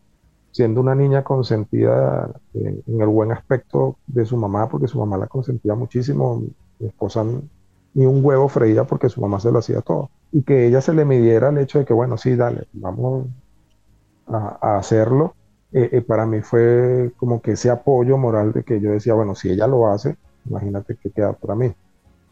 [0.52, 5.28] siendo una niña consentida en el buen aspecto de su mamá, porque su mamá la
[5.28, 6.44] consentía muchísimo,
[6.80, 7.26] mi esposa
[7.96, 10.12] ni un huevo freía porque su mamá se lo hacía todo.
[10.32, 13.28] Y que ella se le midiera el hecho de que, bueno, sí, dale, vamos
[14.28, 15.36] a, hacerlo.
[15.72, 19.36] Eh, eh, para mí fue como que ese apoyo moral de que yo decía, bueno,
[19.36, 21.74] si ella lo hace, imagínate qué queda para mí.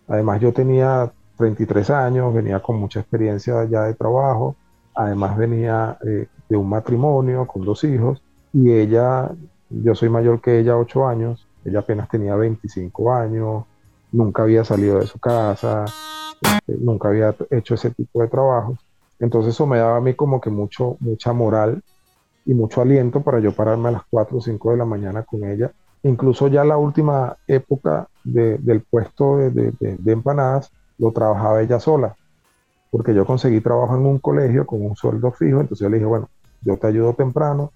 [0.07, 4.55] Además, yo tenía 33 años, venía con mucha experiencia ya de trabajo,
[4.93, 8.21] además venía de un matrimonio con dos hijos
[8.53, 9.31] y ella,
[9.69, 13.63] yo soy mayor que ella ocho años, ella apenas tenía 25 años,
[14.11, 15.85] nunca había salido de su casa,
[16.41, 18.77] este, nunca había hecho ese tipo de trabajo.
[19.19, 21.81] Entonces eso me daba a mí como que mucho, mucha moral
[22.45, 25.43] y mucho aliento para yo pararme a las 4 o 5 de la mañana con
[25.43, 25.71] ella.
[26.03, 32.15] Incluso ya la última época del puesto de, de empanadas lo trabajaba ella sola,
[32.91, 36.05] porque yo conseguí trabajo en un colegio con un sueldo fijo, entonces yo le dije,
[36.05, 36.29] bueno,
[36.61, 37.71] yo te ayudo temprano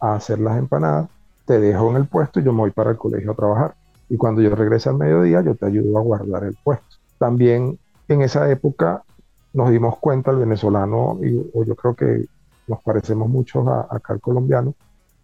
[0.00, 1.08] a hacer las empanadas,
[1.46, 3.74] te dejo en el puesto y yo me voy para el colegio a trabajar.
[4.08, 6.96] Y cuando yo regrese al mediodía, yo te ayudo a guardar el puesto.
[7.18, 9.02] También en esa época
[9.52, 12.26] nos dimos cuenta, el venezolano, y, o yo creo que
[12.66, 14.74] nos parecemos mucho a, acá al colombiano,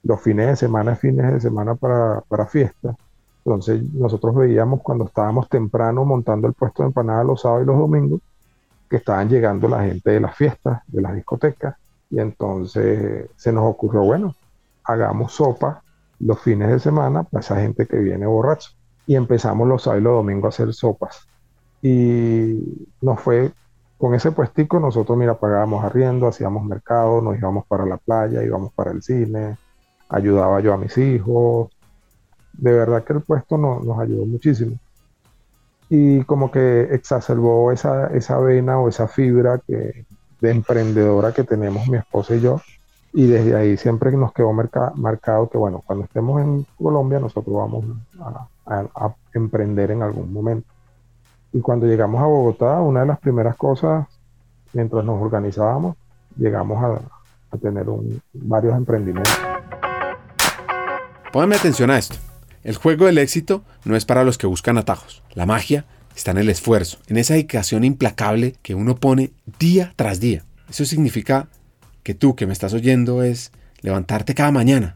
[0.08, 2.96] los fines de semana, fines de semana para, para fiestas.
[3.44, 7.78] Entonces nosotros veíamos cuando estábamos temprano montando el puesto de empanadas los sábados y los
[7.78, 8.20] domingos,
[8.88, 11.76] que estaban llegando la gente de las fiestas, de las discotecas,
[12.08, 14.34] y entonces se nos ocurrió, bueno,
[14.82, 15.82] hagamos sopa
[16.18, 18.70] los fines de semana para esa gente que viene borracha.
[19.06, 21.28] Y empezamos los sábados y los domingos a hacer sopas.
[21.82, 23.52] Y nos fue
[23.98, 28.72] con ese puestico, nosotros, mira, pagábamos arriendo, hacíamos mercado, nos íbamos para la playa, íbamos
[28.72, 29.58] para el cine,
[30.08, 31.70] ayudaba yo a mis hijos.
[32.52, 34.76] De verdad que el puesto nos ayudó muchísimo.
[35.90, 40.04] Y como que exacerbó esa, esa vena o esa fibra que,
[40.40, 42.60] de emprendedora que tenemos mi esposa y yo.
[43.12, 47.84] Y desde ahí siempre nos quedó marcado que, bueno, cuando estemos en Colombia, nosotros vamos
[48.66, 50.68] a, emprender en algún momento.
[51.52, 54.06] Y cuando llegamos a Bogotá, una de las primeras cosas,
[54.74, 55.96] mientras nos organizábamos,
[56.36, 57.00] llegamos a,
[57.58, 57.86] tener
[58.34, 59.57] varios emprendimientos.
[61.32, 62.16] Pónganme atención a esto.
[62.64, 65.22] El juego del éxito no es para los que buscan atajos.
[65.34, 65.84] La magia
[66.16, 70.44] está en el esfuerzo, en esa dedicación implacable que uno pone día tras día.
[70.70, 71.48] Eso significa
[72.02, 74.94] que tú que me estás oyendo es levantarte cada mañana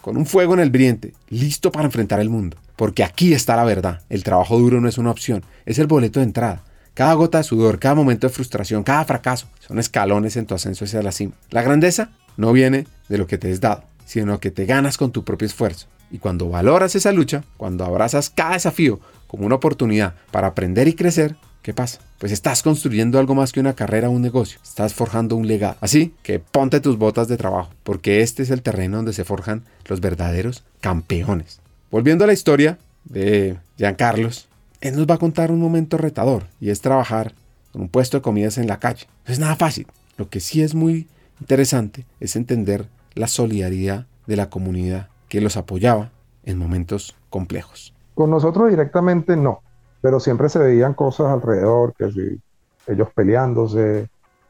[0.00, 2.56] con un fuego en el brillante, listo para enfrentar el mundo.
[2.76, 4.02] Porque aquí está la verdad.
[4.08, 6.62] El trabajo duro no es una opción, es el boleto de entrada.
[6.94, 10.84] Cada gota de sudor, cada momento de frustración, cada fracaso son escalones en tu ascenso
[10.84, 11.34] hacia la cima.
[11.50, 15.12] La grandeza no viene de lo que te es dado, sino que te ganas con
[15.12, 15.86] tu propio esfuerzo.
[16.10, 20.94] Y cuando valoras esa lucha, cuando abrazas cada desafío como una oportunidad para aprender y
[20.94, 21.98] crecer, ¿qué pasa?
[22.18, 25.76] Pues estás construyendo algo más que una carrera o un negocio, estás forjando un legado.
[25.80, 29.64] Así que ponte tus botas de trabajo, porque este es el terreno donde se forjan
[29.86, 31.60] los verdaderos campeones.
[31.90, 33.58] Volviendo a la historia de
[33.96, 34.48] Carlos,
[34.80, 37.34] él nos va a contar un momento retador y es trabajar
[37.72, 39.06] con un puesto de comidas en la calle.
[39.26, 39.86] No es nada fácil.
[40.16, 41.08] Lo que sí es muy
[41.40, 46.10] interesante es entender la solidaridad de la comunidad que los apoyaba
[46.44, 47.94] en momentos complejos.
[48.14, 49.60] Con nosotros directamente no,
[50.00, 52.38] pero siempre se veían cosas alrededor, que
[52.86, 54.08] ellos peleándose,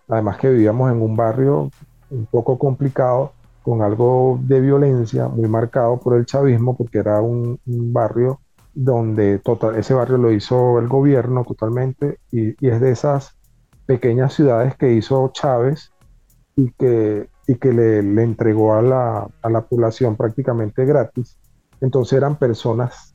[0.09, 1.71] además que vivíamos en un barrio
[2.11, 7.59] un poco complicado, con algo de violencia muy marcado por el chavismo, porque era un,
[7.65, 8.41] barrio
[8.75, 13.37] donde total, ese barrio lo hizo el gobierno totalmente y, es de esas
[13.87, 15.93] pequeñas ciudades que hizo Chávez
[16.57, 21.37] y que y que le, entregó a la, a la población prácticamente gratis.
[21.81, 23.15] Entonces eran personas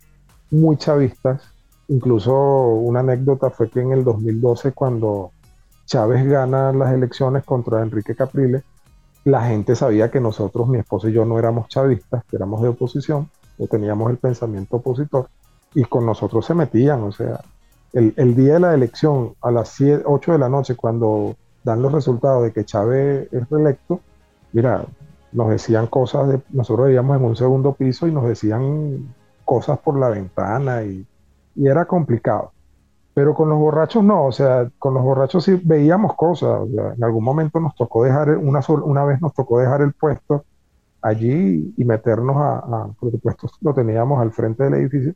[0.51, 1.41] muy chavistas.
[1.87, 5.31] Incluso una anécdota fue que en el 2012, cuando
[5.85, 8.63] Chávez gana las elecciones contra Enrique Capriles,
[9.25, 12.69] la gente sabía que nosotros, mi esposo y yo, no éramos chavistas, que éramos de
[12.69, 15.29] oposición, no teníamos el pensamiento opositor,
[15.73, 17.01] y con nosotros se metían.
[17.03, 17.41] O sea,
[17.93, 21.91] el, el día de la elección, a las 8 de la noche, cuando dan los
[21.91, 23.99] resultados de que Chávez es reelecto,
[24.53, 24.85] mira,
[25.31, 29.13] nos decían cosas, de, nosotros vivíamos en un segundo piso y nos decían
[29.45, 31.05] cosas por la ventana y,
[31.55, 32.51] y, era complicado.
[33.13, 36.61] Pero con los borrachos no, o sea, con los borrachos sí veíamos cosas.
[36.95, 40.45] en algún momento nos tocó dejar, una, una vez nos tocó dejar el puesto
[41.01, 45.13] allí y meternos a, a, porque el puesto lo teníamos al frente del edificio,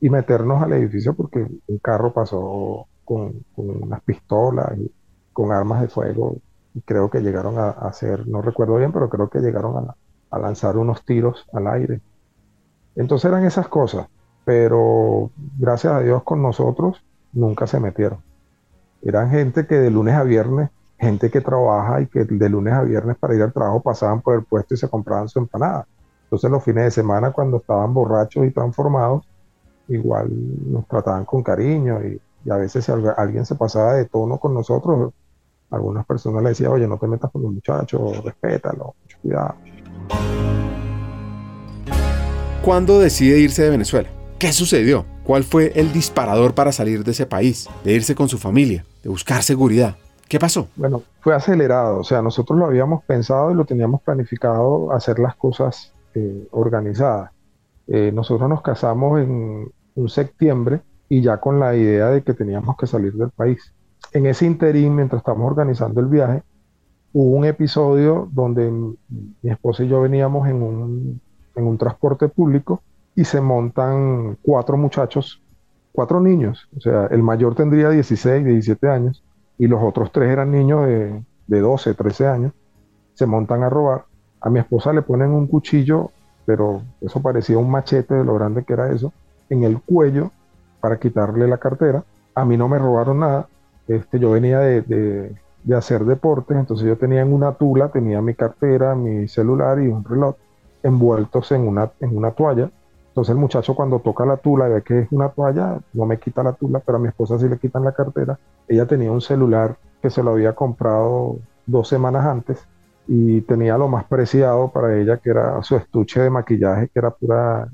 [0.00, 4.90] y meternos al edificio porque un carro pasó con, con unas pistolas y
[5.32, 6.36] con armas de fuego
[6.74, 9.96] y creo que llegaron a, hacer, no recuerdo bien, pero creo que llegaron a,
[10.38, 12.00] lanzar unos tiros al aire.
[12.96, 14.08] Entonces eran esas cosas,
[14.44, 18.18] pero gracias a Dios con nosotros nunca se metieron.
[19.02, 22.82] Eran gente que de lunes a viernes, gente que trabaja y que de lunes a
[22.82, 25.86] viernes para ir al trabajo pasaban por el puesto y se compraban su empanada.
[26.24, 29.24] Entonces los fines de semana cuando estaban borrachos y transformados,
[29.86, 30.30] igual
[30.68, 34.52] nos trataban con cariño y, y a veces si alguien se pasaba de tono con
[34.52, 35.12] nosotros,
[35.70, 39.54] algunas personas le decían, oye, no te metas con los muchachos, respétalo, mucho cuidado.
[42.64, 44.08] ¿Cuándo decide irse de Venezuela?
[44.38, 45.04] ¿Qué sucedió?
[45.24, 49.10] ¿Cuál fue el disparador para salir de ese país, de irse con su familia, de
[49.10, 49.96] buscar seguridad?
[50.28, 50.68] ¿Qué pasó?
[50.76, 55.36] Bueno, fue acelerado, o sea, nosotros lo habíamos pensado y lo teníamos planificado hacer las
[55.36, 57.32] cosas eh, organizadas.
[57.86, 62.76] Eh, nosotros nos casamos en un septiembre y ya con la idea de que teníamos
[62.78, 63.73] que salir del país
[64.14, 66.42] en ese interín, mientras estamos organizando el viaje,
[67.12, 71.20] hubo un episodio donde mi esposa y yo veníamos en un,
[71.56, 72.80] en un transporte público
[73.16, 75.42] y se montan cuatro muchachos,
[75.92, 79.22] cuatro niños, o sea, el mayor tendría 16, 17 años
[79.58, 82.52] y los otros tres eran niños de, de 12, 13 años,
[83.14, 84.04] se montan a robar.
[84.40, 86.10] A mi esposa le ponen un cuchillo,
[86.46, 89.12] pero eso parecía un machete de lo grande que era eso,
[89.48, 90.30] en el cuello
[90.80, 92.04] para quitarle la cartera.
[92.34, 93.48] A mí no me robaron nada,
[93.88, 95.34] este, yo venía de,
[95.74, 100.04] hacer deportes, entonces yo tenía en una tula, tenía mi cartera, mi celular y un
[100.04, 100.36] reloj
[100.82, 102.70] envueltos en una, en una toalla.
[103.08, 106.18] Entonces el muchacho cuando toca la tula y ve que es una toalla, no me
[106.18, 108.38] quita la tula, pero a mi esposa sí le quitan la cartera.
[108.68, 112.66] Ella tenía un celular que se lo había comprado dos semanas antes
[113.06, 117.10] y tenía lo más preciado para ella, que era su estuche de maquillaje, que era
[117.10, 117.68] pura,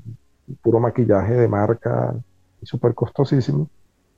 [0.61, 2.13] puro maquillaje de marca
[2.61, 3.67] y súper costosísimo.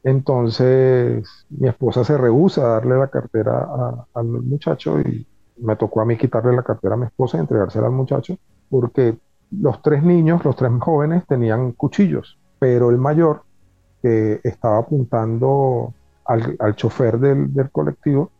[0.03, 3.67] Entonces mi esposa se rehúsa a darle la cartera
[4.13, 5.25] al muchacho y
[5.57, 8.37] me tocó a mí quitarle la cartera a mi esposa y entregársela al muchacho
[8.69, 9.17] porque
[9.51, 13.43] los tres niños, los tres jóvenes tenían cuchillos, pero el mayor
[14.01, 15.93] que estaba apuntando
[16.25, 18.31] al, chofer del, colectivo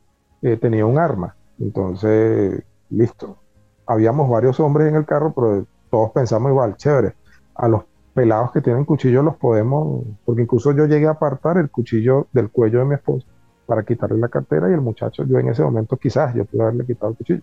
[0.41, 1.35] eh, tenía un arma.
[1.59, 3.37] Entonces, listo.
[3.85, 7.13] Habíamos varios hombres en el carro, pero todos pensamos igual, chévere.
[7.55, 11.69] A los pelados que tienen cuchillo los podemos, porque incluso yo llegué a apartar el
[11.69, 13.25] cuchillo del cuello de mi esposa
[13.65, 16.85] para quitarle la cartera y el muchacho, yo en ese momento quizás yo pude haberle
[16.85, 17.41] quitado el cuchillo,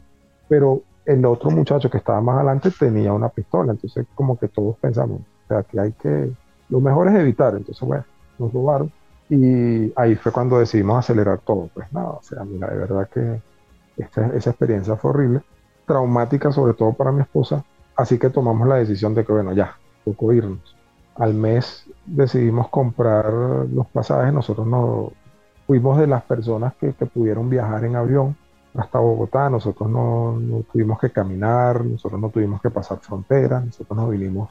[0.48, 4.76] pero el otro muchacho que estaba más adelante tenía una pistola, entonces como que todos
[4.76, 6.32] pensamos, o sea, que hay que,
[6.68, 8.04] lo mejor es evitar, entonces bueno,
[8.38, 8.92] nos robaron
[9.28, 13.40] y ahí fue cuando decidimos acelerar todo, pues nada, o sea, mira, de verdad que
[13.96, 15.42] esa experiencia fue horrible,
[15.86, 17.64] traumática sobre todo para mi esposa,
[17.96, 20.76] así que tomamos la decisión de que bueno, ya, poco irnos.
[21.16, 23.32] Al mes decidimos comprar
[23.72, 25.12] los pasajes, nosotros no
[25.66, 28.36] fuimos de las personas que, pudieron viajar en avión
[28.74, 30.38] hasta Bogotá, nosotros no,
[30.72, 34.48] tuvimos que caminar, nosotros no tuvimos que pasar fronteras, nosotros nos vinimos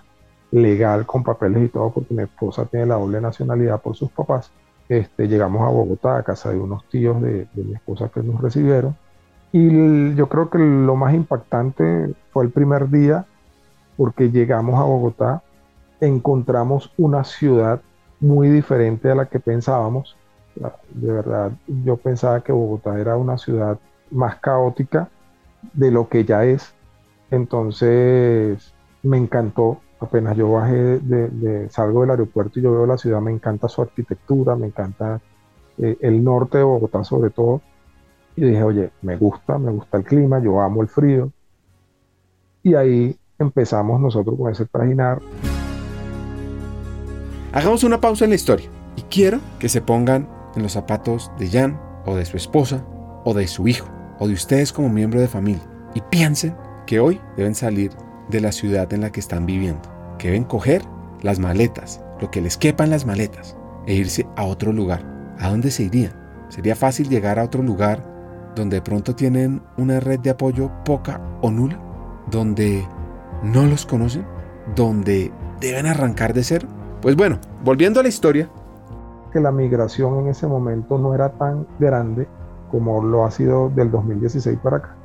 [0.51, 4.51] legal con papeles y todo porque mi esposa tiene la doble nacionalidad por sus papás.
[4.87, 8.41] Este, llegamos a Bogotá, a casa de unos tíos de, de mi esposa que nos
[8.41, 8.95] recibieron.
[9.51, 13.25] Y yo creo que lo más impactante fue el primer día
[13.99, 15.43] porque llegamos a Bogotá,
[15.99, 17.81] encontramos una ciudad
[18.21, 20.15] muy diferente a la que pensábamos.
[20.89, 23.77] De verdad, yo pensaba que Bogotá era una ciudad
[24.09, 25.09] más caótica
[25.73, 26.73] de lo que ya es.
[27.29, 28.73] Entonces,
[29.03, 29.81] me encantó.
[29.99, 33.81] Apenas yo bajé, de, salgo del aeropuerto y yo veo la ciudad, me encanta su
[33.81, 35.19] arquitectura, me encanta
[35.77, 37.59] eh, el norte de Bogotá sobre todo.
[38.37, 41.33] Y dije, oye, me gusta, me gusta el clima, yo amo el frío.
[42.63, 45.21] Y ahí empezamos nosotros con ese trajinar.
[47.51, 51.49] Hagamos una pausa en la historia y quiero que se pongan en los zapatos de
[51.49, 52.85] Jan o de su esposa
[53.23, 53.87] o de su hijo
[54.19, 55.63] o de ustedes como miembro de familia.
[55.95, 57.91] y piensen que hoy deben salir
[58.29, 59.81] de la ciudad en la que están viviendo,
[60.19, 60.83] que deben coger
[61.23, 65.03] las maletas, lo que les quepa en las maletas, e irse a otro lugar.
[65.39, 66.13] ¿A dónde se irían?
[66.49, 68.05] Sería fácil llegar a otro lugar
[68.55, 71.79] donde de pronto tienen una red de apoyo poca o nula,
[72.29, 72.85] donde
[73.43, 74.25] no los conocen,
[74.75, 76.67] donde deben arrancar de cero.
[77.01, 78.49] Pues bueno, volviendo a la historia.
[79.31, 82.27] Que la migración en ese momento no era tan grande
[82.71, 84.95] como lo ha sido del 2016 para acá.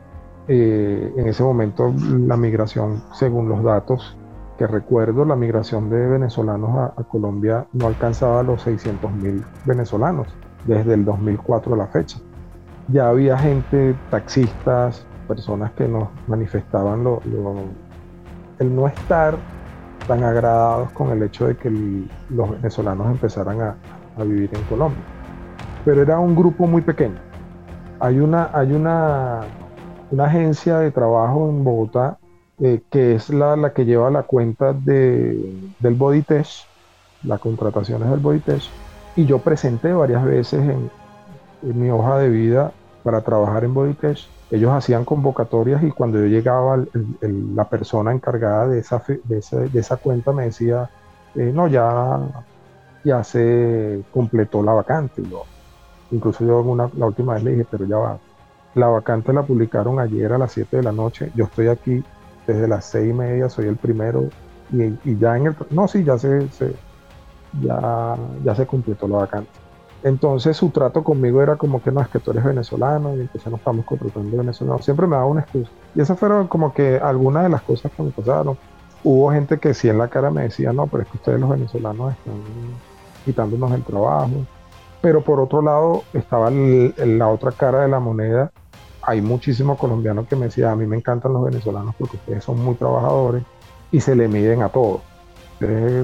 [0.49, 1.95] Eh, en ese momento
[2.27, 4.17] la migración, según los datos
[4.59, 10.29] que recuerdo, la migración de venezolanos a, Colombia no alcanzaba los 600 mil venezolanos
[10.67, 12.19] desde el 2004 a la fecha.
[12.89, 17.21] Ya había gente, taxistas, personas que nos manifestaban lo,
[18.59, 19.37] el no estar
[20.07, 21.71] tan agradados con el hecho de que
[22.31, 23.77] los venezolanos empezaran a,
[24.23, 25.03] vivir en Colombia.
[25.85, 27.19] Pero era un grupo muy pequeño.
[27.99, 29.41] Hay una, hay una,
[30.11, 32.19] una agencia de trabajo en Bogotá
[32.61, 36.25] eh, que es la, la, que lleva la cuenta de, del Body
[37.25, 38.41] las contrataciones del Body
[39.17, 40.91] y yo presenté varias veces en,
[41.63, 43.97] en mi hoja de vida para trabajar en Body
[44.55, 46.85] ellos hacían convocatorias y cuando yo llegaba,
[47.21, 50.89] la persona encargada de esa, de, esa cuenta me decía,
[51.35, 52.21] eh, no, ya,
[53.03, 55.23] ya se completó la vacante.
[56.13, 58.19] incluso yo una, la última vez le dije, pero ya va,
[58.75, 62.05] la vacante la publicaron ayer a las 7 de la noche, yo estoy aquí
[62.47, 64.29] desde las 6 y media, soy el primero
[64.73, 65.57] y, ya en el...
[65.71, 66.47] No, sí, ya se,
[67.61, 69.51] ya, ya se completó la vacante.
[70.05, 73.51] Entonces su trato conmigo era como que no, es que tú eres venezolano y entonces
[73.51, 74.85] no estamos contratando venezolanos.
[74.85, 75.71] Siempre me daba una excusa.
[75.95, 78.59] Y esas fueron como que algunas de las cosas que me pasaron.
[79.03, 81.49] Hubo gente que sí en la cara me decía, no, pero es que ustedes los
[81.49, 82.35] venezolanos están
[83.25, 84.47] quitándonos el trabajo.
[85.01, 88.53] Pero por otro lado estaba la otra cara de la moneda.
[89.01, 92.63] Hay muchísimos colombianos que me decían, a mí me encantan los venezolanos porque ustedes son
[92.63, 93.43] muy trabajadores
[93.91, 95.01] y se le miden a todo.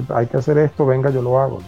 [0.09, 1.59] hay que hacer esto, venga, yo lo hago.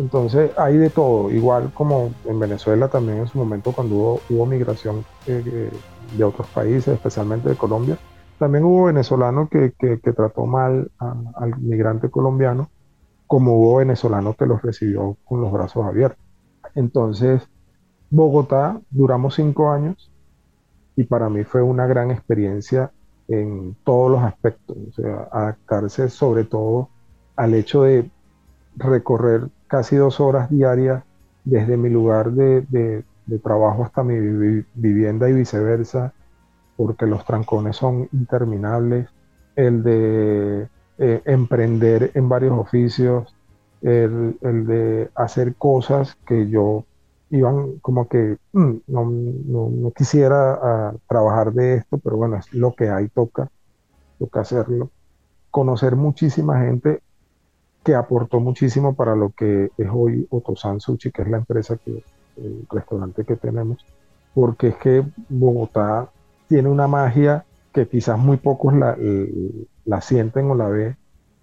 [0.00, 5.04] Entonces hay de todo, igual como en Venezuela también en su momento cuando hubo, migración
[5.26, 5.70] eh, eh,
[6.16, 7.98] de otros países, especialmente de Colombia,
[8.38, 9.74] también hubo venezolanos que,
[10.16, 12.70] trató mal al migrante colombiano,
[13.26, 16.24] como hubo venezolanos que los recibió con los brazos abiertos.
[16.74, 17.46] Entonces,
[18.08, 20.10] Bogotá duramos cinco años
[20.96, 22.90] y para mí fue una gran experiencia
[23.28, 26.88] en todos los aspectos, o sea, adaptarse sobre todo
[27.36, 28.10] al hecho de
[28.76, 31.04] recorrer casi dos horas diarias
[31.44, 33.04] desde mi lugar de,
[33.42, 34.18] trabajo hasta mi
[34.74, 36.12] vivienda y viceversa,
[36.76, 39.08] porque los trancones son interminables,
[39.54, 40.68] el de
[40.98, 43.32] eh, emprender en varios oficios,
[43.80, 46.84] el, de hacer cosas que yo
[47.30, 52.90] iban como que mm, no, quisiera ah, trabajar de esto, pero bueno, es lo que
[52.90, 53.48] hay, toca,
[54.18, 54.90] toca hacerlo.
[55.52, 57.02] Conocer muchísima gente
[57.84, 62.04] que aportó muchísimo para lo que es hoy Otosan Sushi, que es la empresa que,
[62.36, 63.84] el restaurante que tenemos,
[64.34, 66.10] porque es que Bogotá
[66.48, 68.96] tiene una magia que quizás muy pocos la,
[69.84, 70.96] la sienten o la, ve,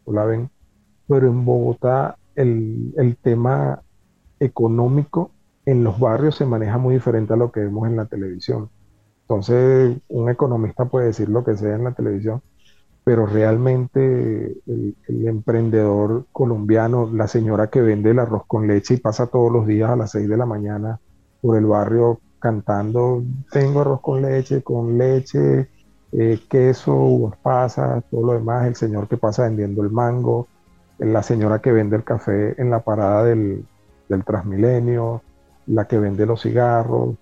[0.05, 0.49] o la ven,
[1.07, 3.81] pero en Bogotá el, el tema
[4.39, 5.31] económico
[5.65, 8.69] en los barrios se maneja muy diferente a lo que vemos en la televisión.
[9.21, 12.41] Entonces, un economista puede decir lo que sea en la televisión,
[13.07, 19.27] pero realmente el, emprendedor colombiano, la señora que vende el arroz con leche y pasa
[19.27, 20.99] todos los días a las 6 de la mañana
[21.41, 25.69] por el barrio cantando, tengo arroz con leche, con leche,
[26.11, 30.49] eh, queso, uvas pasas, todo lo demás, el señor que pasa vendiendo el mango,
[30.99, 33.65] la señora que vende el café en la parada del,
[34.25, 35.21] Transmilenio,
[35.67, 37.15] la que vende los cigarros,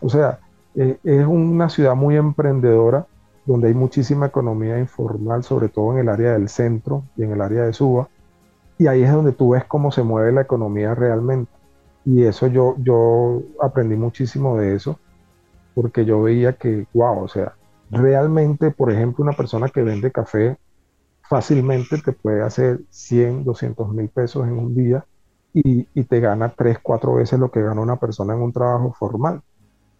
[0.00, 0.38] o sea,
[0.76, 3.08] eh, es una ciudad muy emprendedora
[3.44, 7.40] donde hay muchísima economía informal, sobre todo en el área del centro y en el
[7.40, 8.08] área de Suba.
[8.78, 11.50] Y ahí es donde tú ves cómo se mueve la economía realmente.
[12.04, 14.98] Y eso yo, yo aprendí muchísimo de eso,
[15.74, 17.54] porque yo veía que, wow, o sea,
[17.90, 20.58] realmente, por ejemplo, una persona que vende café
[21.28, 25.04] fácilmente te puede hacer 100, 200 mil pesos en un día
[25.54, 28.92] y, y te gana 3, 4 veces lo que gana una persona en un trabajo
[28.92, 29.42] formal.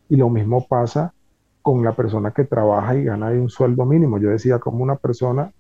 [0.08, 1.14] Y lo mismo pasa
[1.62, 4.18] con la persona que trabaja y gana un sueldo mínimo.
[4.18, 5.52] Yo decía, como una persona,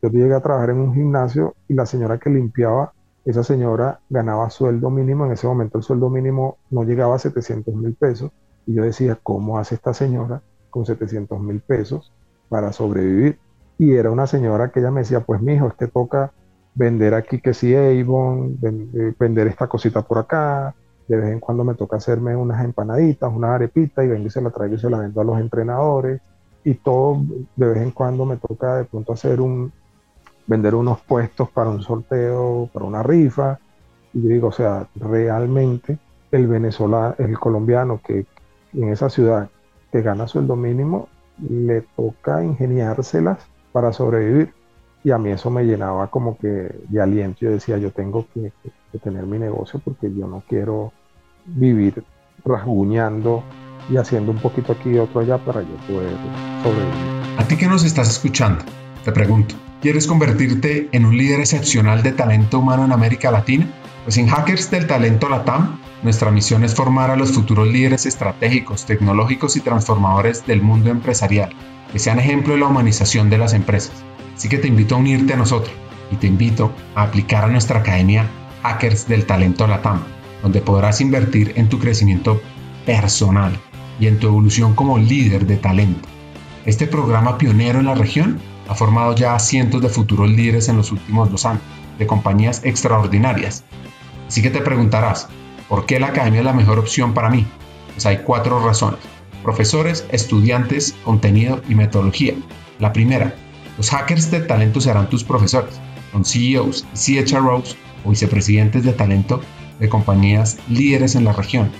[0.00, 2.92] yo llegué a trabajar en un gimnasio y la señora que limpiaba,
[3.24, 7.74] esa señora ganaba sueldo mínimo, en ese momento el sueldo mínimo no llegaba a 700
[7.74, 8.30] mil pesos,
[8.64, 10.40] y yo decía, ¿cómo hace esta señora
[10.70, 12.12] con 700 mil pesos
[12.48, 13.38] para sobrevivir?
[13.76, 16.32] Y era una señora que ella me decía, pues mi hijo, es que toca
[16.74, 18.58] vender aquí que si Avon,
[19.18, 20.74] vender esta cosita por acá,
[21.08, 24.42] de vez en cuando me toca hacerme unas empanaditas, unas arepitas y vengo y se
[24.42, 26.20] la traigo y se la vendo a los entrenadores
[26.64, 27.22] y todo
[27.56, 29.72] de vez en cuando me toca de pronto hacer un
[30.46, 33.58] vender unos puestos para un sorteo, para una rifa
[34.12, 35.98] y yo digo, o sea, realmente
[36.30, 38.26] el venezolano, el colombiano que
[38.74, 39.48] en esa ciudad
[39.90, 43.38] que gana sueldo mínimo le toca ingeniárselas
[43.72, 44.52] para sobrevivir
[45.04, 47.40] y a mí eso me llenaba como que de aliento.
[47.40, 48.52] Yo decía, yo tengo que,
[49.02, 50.92] tener mi negocio porque yo no quiero
[51.54, 52.02] vivir
[52.44, 53.42] rasguñando
[53.90, 56.16] y haciendo un poquito aquí y otro allá para yo poder
[56.62, 57.38] sobrevivir.
[57.38, 58.64] A ti que nos estás escuchando,
[59.04, 63.66] te pregunto, ¿quieres convertirte en un líder excepcional de talento humano en América Latina?
[64.04, 68.86] Pues en Hackers del Talento Latam, nuestra misión es formar a los futuros líderes estratégicos,
[68.86, 71.50] tecnológicos y transformadores del mundo empresarial,
[71.92, 73.92] que sean ejemplo de la humanización de las empresas
[74.38, 75.74] Así que te invito a unirte a nosotros
[76.12, 78.24] y te invito a aplicar a nuestra academia
[78.62, 80.04] Hackers del Talento Latam,
[80.42, 82.40] donde podrás invertir en tu crecimiento
[82.86, 83.58] personal
[84.00, 86.08] y en tu evolución como líder de talento.
[86.64, 90.76] Este programa pionero en la región ha formado ya a cientos de futuros líderes en
[90.76, 91.62] los últimos dos años,
[91.98, 93.64] de compañías extraordinarias.
[94.28, 95.28] Así que te preguntarás,
[95.68, 97.46] ¿por qué la academia es la mejor opción para mí?
[97.94, 99.00] Pues hay cuatro razones.
[99.42, 102.34] Profesores, estudiantes, contenido y metodología.
[102.78, 103.34] La primera,
[103.76, 105.80] los hackers de talento serán tus profesores,
[106.12, 109.40] son CEOs CHROs o vicepresidentes de talento
[109.78, 111.70] de compañías líderes en la región.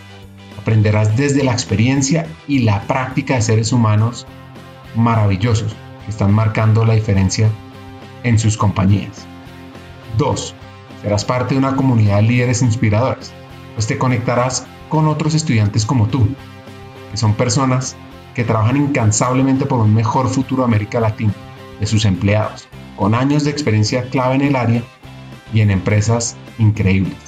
[0.60, 4.26] Aprenderás desde la experiencia y la práctica de seres humanos
[4.94, 5.74] maravillosos
[6.04, 7.50] que están marcando la diferencia
[8.24, 9.26] en sus compañías.
[10.16, 10.54] 2.
[11.02, 13.32] Serás parte de una comunidad de líderes inspiradores,
[13.74, 16.28] pues te conectarás con otros estudiantes como tú,
[17.10, 17.96] que son personas
[18.34, 21.32] que trabajan incansablemente por un mejor futuro de América Latina
[21.80, 24.82] de sus empleados, con años de experiencia clave en el área
[25.52, 27.27] y en empresas increíbles.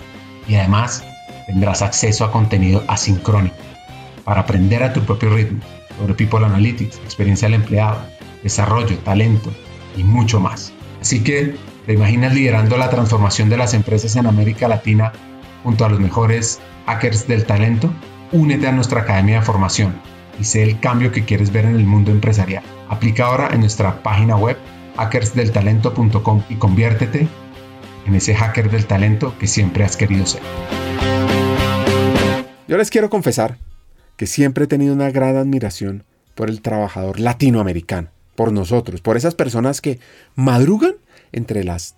[0.47, 1.03] y además
[1.45, 3.55] tendrás acceso a contenido asincrónico
[4.23, 5.61] para aprender a tu propio ritmo
[5.97, 8.01] sobre People Analytics, experiencia del empleado,
[8.43, 9.51] desarrollo, talento
[9.97, 10.73] y mucho más.
[11.01, 15.11] Así que, ¿te imaginas liderando la transformación de las empresas en América Latina
[15.63, 17.91] junto a los mejores hackers del talento?
[18.31, 19.93] Únete a nuestra academia de formación
[20.39, 22.63] y sé el cambio que quieres ver en el mundo empresarial.
[22.89, 24.57] Aplica ahora en nuestra página web
[24.97, 27.27] hackersdeltalento.com y conviértete
[28.05, 30.41] en ese hacker del talento que siempre has querido ser.
[32.67, 33.57] Yo les quiero confesar
[34.15, 36.03] que siempre he tenido una gran admiración
[36.35, 39.99] por el trabajador latinoamericano, por nosotros, por esas personas que
[40.35, 40.93] madrugan
[41.31, 41.95] entre las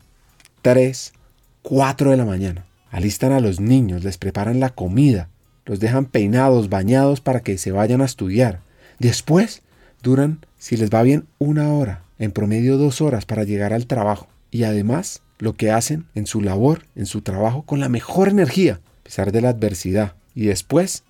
[0.61, 1.13] 3,
[1.61, 5.29] 4 de la mañana, alistan a los niños, les preparan la comida,
[5.65, 8.59] los dejan peinados, bañados para que se vayan a estudiar.
[8.99, 9.61] Después
[10.01, 14.27] duran, si les va bien, una hora, en promedio dos horas para llegar al trabajo.
[14.51, 18.79] Y además lo que hacen en su labor, en su trabajo, con la mejor energía,
[19.01, 20.13] a pesar de la adversidad.
[20.33, 21.03] Y después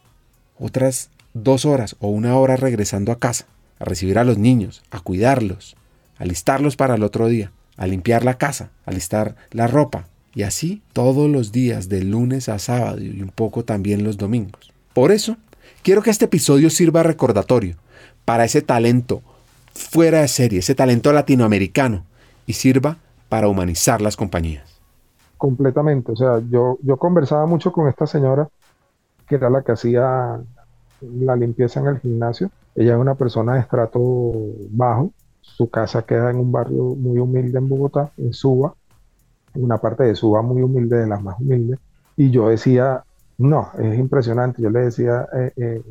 [0.57, 3.45] otras dos horas o una hora regresando a casa,
[3.77, 5.75] a recibir a los niños, a cuidarlos,
[6.17, 10.41] a listarlos para el otro día, a limpiar la casa, a listar la ropa, y
[10.41, 14.73] así todos los días de lunes a sábado y un poco también los domingos.
[14.95, 15.37] Por eso,
[15.83, 17.75] quiero que este episodio sirva recordatorio
[18.25, 19.21] para ese talento
[19.75, 22.03] fuera de serie, ese talento latinoamericano
[22.47, 22.97] y sirva
[23.29, 24.79] para humanizar las compañías.
[25.37, 28.47] Completamente, o sea, yo, yo conversaba mucho con esta señora
[29.27, 30.39] que era la que hacía
[31.01, 32.49] la limpieza en el gimnasio.
[32.75, 33.99] Ella es una persona de estrato
[34.69, 35.11] bajo,
[35.41, 38.73] su casa queda en un barrio muy humilde en Bogotá, en Suba,
[39.53, 41.79] una parte de Suba muy humilde, de las más humildes,
[42.15, 43.03] y yo decía,
[43.37, 45.83] no, es impresionante, yo le decía, eh, eh,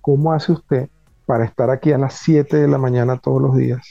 [0.00, 0.88] ¿cómo hace usted
[1.26, 3.86] para estar aquí a las 7 de la mañana todos los días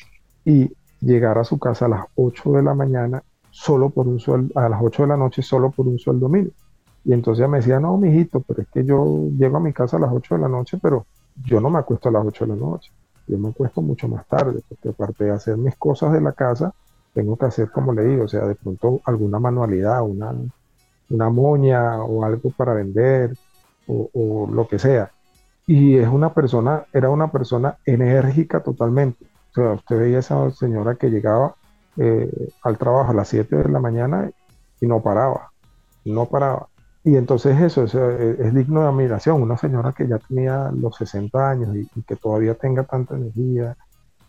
[0.45, 0.71] y
[1.01, 4.69] llegar a su casa a las 8 de la mañana solo por un sueldo, a
[4.69, 6.53] las 8 de la noche solo por un sueldo mínimo?
[7.03, 9.99] Y entonces me decía, no, mijito, pero es que yo llego a mi casa a
[9.99, 11.05] las 8 de la noche, pero
[11.43, 12.91] yo no me acuesto a las 8 de la noche.
[13.27, 16.73] Yo me acuesto mucho más tarde, porque aparte de hacer mis cosas de la casa,
[17.13, 20.33] tengo que hacer como le digo, o sea, de pronto alguna manualidad, una,
[21.09, 23.35] una moña o algo para vender
[23.87, 25.11] o, lo que sea.
[25.67, 29.25] Y es una persona, era una persona enérgica totalmente.
[29.51, 31.55] O sea, usted veía esa señora que llegaba
[31.97, 32.31] eh,
[32.63, 34.31] al trabajo a las 7 de la mañana
[34.79, 35.51] y no paraba,
[36.05, 36.67] no paraba.
[37.03, 39.41] y entonces eso, e, es, digno de admiración.
[39.41, 43.75] Una señora que ya tenía los 60 años y, que todavía tenga tanta energía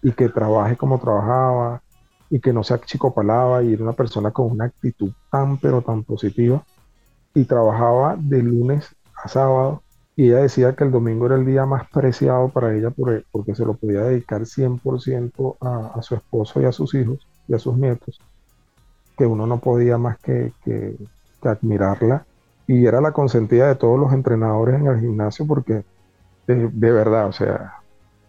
[0.03, 1.83] y que trabaje como trabajaba
[2.31, 6.03] y que no se achicopalaba y era una persona con una actitud tan pero tan
[6.03, 6.65] positiva
[7.35, 9.83] y trabajaba de lunes a sábado
[10.15, 13.65] y ella decía que el domingo era el día más preciado para ella porque se
[13.65, 17.77] lo podía dedicar 100% a, a su esposo y a sus hijos y a sus
[17.77, 18.21] nietos,
[19.17, 20.97] que uno no podía más que, que
[21.43, 22.27] admirarla.
[22.67, 25.85] Y era la consentida de todos los entrenadores en el gimnasio porque
[26.47, 27.75] de, verdad, o sea,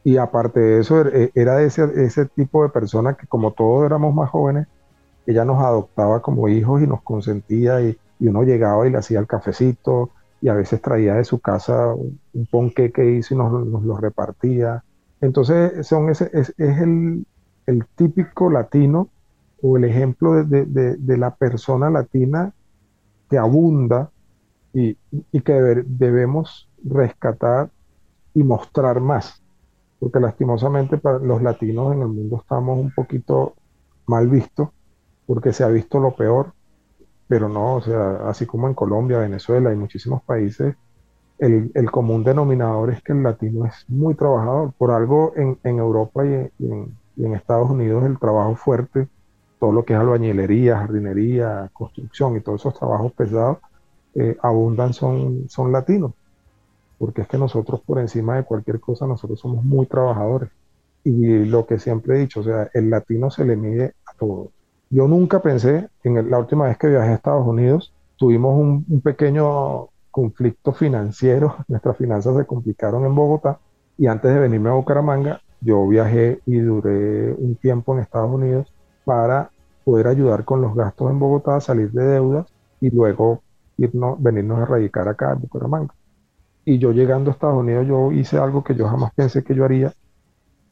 [0.04, 3.86] y aparte de eso, er, e, era ese, ese tipo de persona que como todos
[3.86, 4.68] éramos más jóvenes,
[5.26, 9.28] ella nos adoptaba como hijos y nos consentía y, uno llegaba y le hacía el
[9.28, 10.12] cafecito
[10.44, 14.84] y a veces traía de su casa un ponqué que hizo y nos, lo repartía.
[15.22, 17.26] Entonces son ese, es, el,
[17.96, 19.08] típico latino
[19.62, 22.54] o el ejemplo de, de la persona latina
[23.30, 24.12] que abunda
[24.74, 24.96] y,
[25.41, 25.54] que
[25.86, 27.70] debemos rescatar
[28.34, 29.41] y mostrar más,
[30.00, 33.56] porque lastimosamente para los latinos en el mundo estamos un poquito
[34.08, 34.70] mal vistos,
[35.26, 36.54] porque se ha visto lo peor,
[37.28, 40.76] pero no, o sea, así como en Colombia, Venezuela y muchísimos países,
[41.40, 44.72] el, común denominador es que el latino es muy trabajador.
[44.78, 49.08] Por algo en, Europa y en, y en Estados Unidos el trabajo fuerte,
[49.60, 53.60] todo lo que es albañilería, jardinería, construcción y todos esos trabajos pesados,
[54.16, 56.14] eh, abundan son, son latinos,
[56.98, 60.50] porque es que nosotros por encima de cualquier cosa, nosotros somos muy trabajadores.
[61.04, 64.50] Y lo que siempre he dicho, o sea, el latino se le mide a todos.
[64.94, 69.88] Yo nunca pensé, en la última vez que viajé a Estados Unidos, tuvimos un, pequeño
[70.12, 73.58] conflicto financiero, nuestras finanzas se complicaron en Bogotá
[73.98, 78.72] y antes de venirme a Bucaramanga, yo viajé y duré un tiempo en Estados Unidos
[79.04, 79.50] para
[79.84, 82.46] poder ayudar con los gastos en Bogotá, salir de deudas
[82.80, 83.41] y luego
[83.78, 85.96] irnos, venirnos a radicar acá en Bucaramanga.
[86.66, 89.66] Y yo llegando a Estados Unidos, yo hice algo que yo jamás pensé que yo
[89.66, 89.91] haría,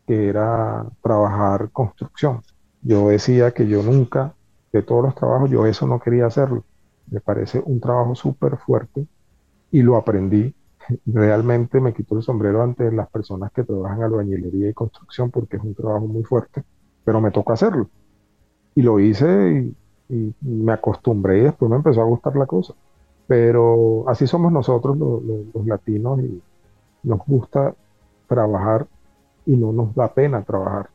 [0.05, 2.43] que era trabajar construcción.
[2.83, 4.33] Yo decía que yo nunca,
[4.71, 6.63] de todos los trabajos, yo eso no quería hacerlo.
[7.09, 9.05] Me parece un trabajo súper fuerte
[9.71, 10.55] y lo aprendí.
[11.05, 15.63] Realmente me quito el sombrero ante las personas que trabajan albañilería y construcción porque es
[15.63, 16.63] un trabajo muy fuerte,
[17.03, 17.89] pero me tocó hacerlo.
[18.75, 19.73] Y lo hice
[20.09, 22.73] y, me acostumbré y después me empezó a gustar la cosa.
[23.27, 26.41] Pero así somos nosotros los, latinos y
[27.03, 27.73] nos gusta
[28.27, 28.87] trabajar
[29.45, 30.89] y no nos da pena trabajar.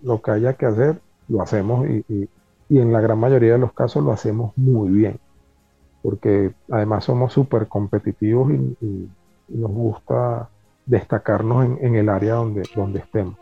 [0.00, 1.02] Lo que haya que hacer,
[1.32, 2.28] lo hacemos y,
[2.68, 5.18] en la gran mayoría de los casos lo hacemos muy bien,
[6.02, 9.08] porque además somos súper competitivos y,
[9.48, 10.48] nos gusta
[10.86, 13.36] destacarnos en, en, el área donde, donde estemos.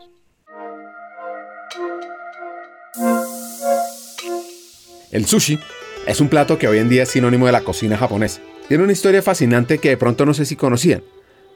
[5.11, 5.57] El sushi
[6.05, 8.41] es un plato que hoy en día es sinónimo de la cocina japonesa.
[8.67, 11.01] Tiene una historia fascinante que de pronto no sé si conocían.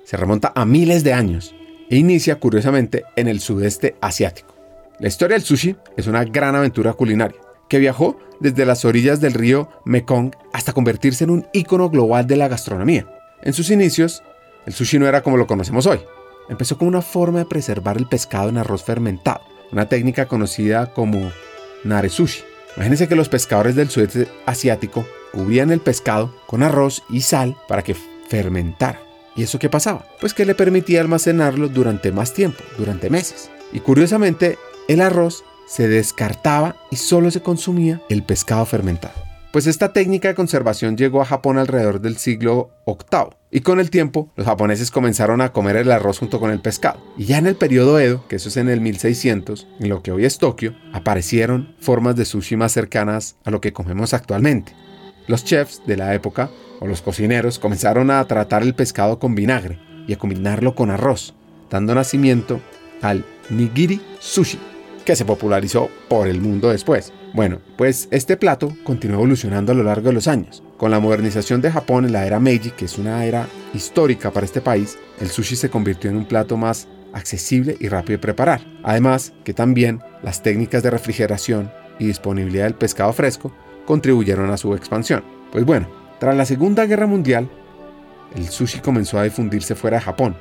[0.05, 1.53] Se remonta a miles de años
[1.89, 4.54] e inicia curiosamente en el sudeste asiático.
[4.99, 9.33] La historia del sushi es una gran aventura culinaria que viajó desde las orillas del
[9.33, 13.05] río Mekong hasta convertirse en un ícono global de la gastronomía.
[13.41, 14.23] En sus inicios,
[14.65, 15.99] el sushi no era como lo conocemos hoy.
[16.47, 19.41] Empezó como una forma de preservar el pescado en arroz fermentado,
[19.71, 21.31] una técnica conocida como
[21.83, 22.43] nare sushi.
[22.75, 27.83] Imagínense que los pescadores del sudeste asiático cubrían el pescado con arroz y sal para
[27.83, 27.95] que
[28.29, 29.01] fermentara.
[29.35, 30.05] ¿Y eso qué pasaba?
[30.21, 33.49] Pues que le permitía almacenarlo durante más tiempo, durante meses.
[33.73, 34.57] Y curiosamente,
[34.88, 39.25] el arroz se descartaba y solo se consumía el pescado fermentado.
[39.51, 43.89] Pues esta técnica de conservación llegó a Japón alrededor del siglo VIII y con el
[43.89, 46.99] tiempo los japoneses comenzaron a comer el arroz junto con el pescado.
[47.17, 50.11] Y ya en el periodo Edo, que eso es en el 1600, en lo que
[50.11, 54.73] hoy es Tokio, aparecieron formas de sushi más cercanas a lo que comemos actualmente.
[55.27, 59.79] Los chefs de la época, o los cocineros, comenzaron a tratar el pescado con vinagre
[60.05, 61.33] y a combinarlo con arroz,
[61.71, 62.59] dando nacimiento
[63.01, 64.59] al nigiri sushi,
[65.05, 67.13] que se popularizó por el mundo después.
[67.33, 70.63] Bueno, pues este plato continuó evolucionando a lo largo de los años.
[70.77, 74.45] Con la modernización de Japón en la era Meiji, que es una era histórica para
[74.45, 78.61] este país, el sushi se convirtió en un plato más accesible y rápido de preparar.
[78.83, 83.53] Además, que también las técnicas de refrigeración y disponibilidad del pescado fresco
[83.85, 85.23] contribuyeron a su expansión.
[85.51, 85.87] Pues bueno,
[86.19, 87.49] tras la Segunda Guerra Mundial,
[88.35, 90.35] el sushi comenzó a difundirse fuera de Japón,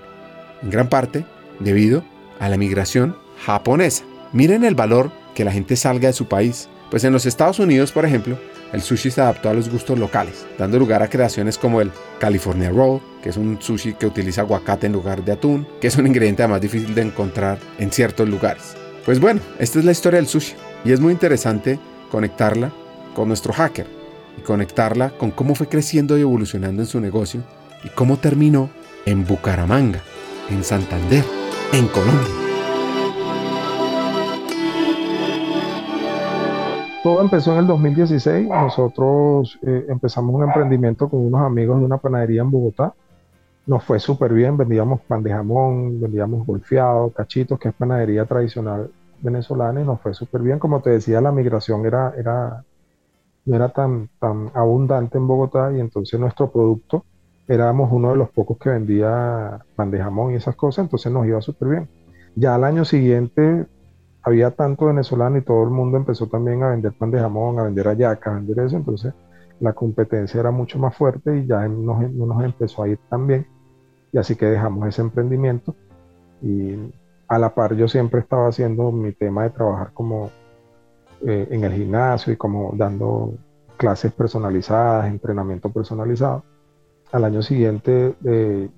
[0.63, 1.25] en gran parte
[1.61, 2.03] debido
[2.41, 4.05] a la migración japonesa.
[4.35, 7.93] Miren el valor que la gente salga de su país pues en los Estados Unidos,
[7.93, 8.39] por ejemplo,
[8.73, 12.71] el sushi se adaptó a los gustos locales, dando lugar a creaciones como el California
[12.71, 16.07] Roll, que es un sushi que utiliza aguacate en lugar de atún, que es un
[16.07, 18.77] ingrediente más difícil de encontrar en ciertos lugares.
[19.05, 20.55] Pues bueno, esta es la historia del sushi
[20.85, 21.79] y es muy interesante
[22.11, 22.73] conectarla
[23.15, 23.87] con nuestro hacker.
[24.37, 27.45] y conectarla con cómo fue creciendo y evolucionando en su negocio
[27.85, 28.69] y cómo terminó
[29.07, 30.01] en Bucaramanga,
[30.51, 31.25] en Santander,
[31.73, 32.44] en Colombia.
[37.05, 38.49] Todo empezó en el 2016.
[38.49, 42.95] Nosotros eh, empezamos un emprendimiento con unos amigos de una panadería en Bogotá.
[43.67, 48.91] Nos fue súper bien, vendíamos pan de jamón, vendíamos golfeado, cachitos, que es panadería tradicional
[49.21, 50.59] venezolana, y nos fue súper bien.
[50.59, 52.65] Como te decía, la migración era, era,
[53.45, 57.05] no era tan, tan abundante en Bogotá y entonces nuestro producto
[57.47, 61.27] éramos uno de los pocos que vendía pan de jamón y esas cosas, entonces nos
[61.27, 61.89] iba súper bien.
[62.35, 63.67] Ya al año siguiente
[64.25, 67.65] había tanto venezolano y todo el mundo empezó también a vender pan de jamón, a
[67.65, 69.13] vender ayaca, a vender eso, entonces
[69.61, 73.47] la competencia era mucho más fuerte y ya no nos, empezó a ir tan bien.
[74.13, 75.75] Y así que dejamos ese emprendimiento
[76.43, 76.93] y
[77.29, 80.31] a la par yo siempre estaba haciendo mi tema de trabajar como
[81.27, 83.35] eh, en el gimnasio y como dando
[83.77, 86.45] clases personalizadas, entrenamiento personalizado
[87.13, 88.69] al año siguiente eh,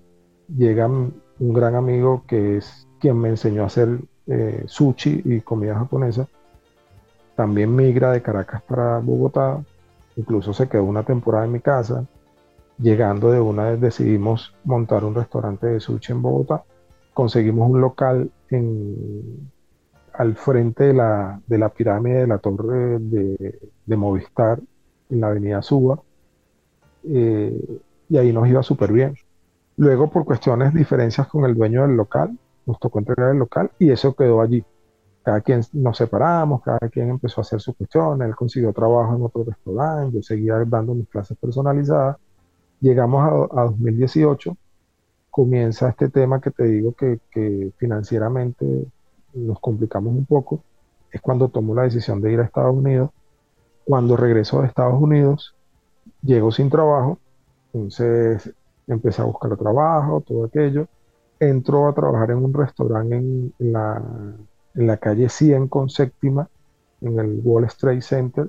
[0.55, 5.75] llega un gran amigo que es quien me enseñó a hacer eh, sushi y comida
[5.75, 6.27] japonesa.
[7.35, 9.63] También migra de Caracas para Bogotá,
[10.17, 12.05] incluso se quedó una temporada en mi casa.
[12.79, 16.65] Llegando de una vez decidimos montar un restaurante de sushi en Bogotá.
[17.15, 18.31] Conseguimos un local
[20.13, 24.61] al frente de la, pirámide de la torre de, Movistar
[25.11, 26.01] en la avenida Suba.
[27.05, 29.15] Eh, y ahí nos iba súper bien.
[29.77, 33.91] Luego, por cuestiones, diferencias con el dueño del local, nos tocó entregar el local y
[33.91, 34.65] eso quedó allí.
[35.23, 39.23] Cada quien nos separamos, cada quien empezó a hacer su cuestión, él consiguió trabajo en
[39.23, 42.17] otro restaurante, yo seguía dando mis clases personalizadas.
[42.81, 44.57] Llegamos a, 2018,
[45.31, 48.87] comienza este tema que te digo que, que financieramente
[49.35, 50.63] nos complicamos un poco,
[51.11, 53.11] es cuando tomo la decisión de ir a Estados Unidos.
[53.85, 55.55] Cuando regreso de Estados Unidos,
[56.23, 57.19] llego sin trabajo
[57.77, 58.55] entonces
[58.87, 60.89] empecé a buscar trabajo, todo aquello.
[61.39, 64.03] Entró a trabajar en un restaurante en, la,
[64.75, 66.49] en la calle 100 con séptima,
[67.01, 68.49] en el Wall Street Center,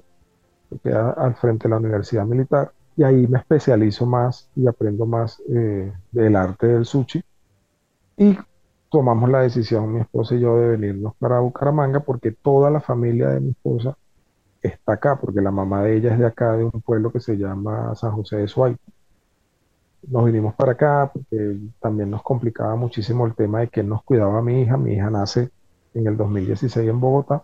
[0.69, 2.71] que queda al frente de la Universidad Militar.
[2.95, 7.21] Y ahí me especializo más y aprendo más eh, del arte del sushi.
[8.17, 8.37] Y
[8.89, 13.29] tomamos la decisión, mi esposa y yo, de venirnos para Bucaramanga porque toda la familia
[13.29, 13.95] de mi esposa
[14.61, 17.37] está acá, porque la mamá de ella es de acá, de un pueblo que se
[17.37, 18.77] llama San José de Suárez
[20.03, 24.39] nos vinimos para acá porque también nos complicaba muchísimo el tema de que nos cuidaba
[24.39, 24.77] a mi hija.
[24.77, 25.49] Mi hija nace
[25.93, 27.43] en el 2016 en Bogotá.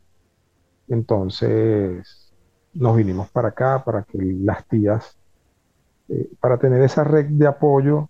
[0.88, 2.32] Entonces
[2.74, 5.18] nos vinimos para acá para que las tías,
[6.10, 8.10] eh, para tener esa red de apoyo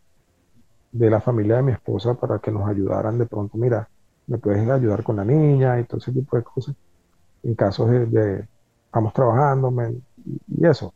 [0.92, 3.90] de la familia de mi esposa para que nos ayudaran de pronto, mira,
[4.28, 6.76] me puedes ayudar con la niña y todo ese tipo de cosas.
[7.44, 8.48] En casos de, de
[8.92, 9.74] vamos trabajando
[10.26, 10.94] y eso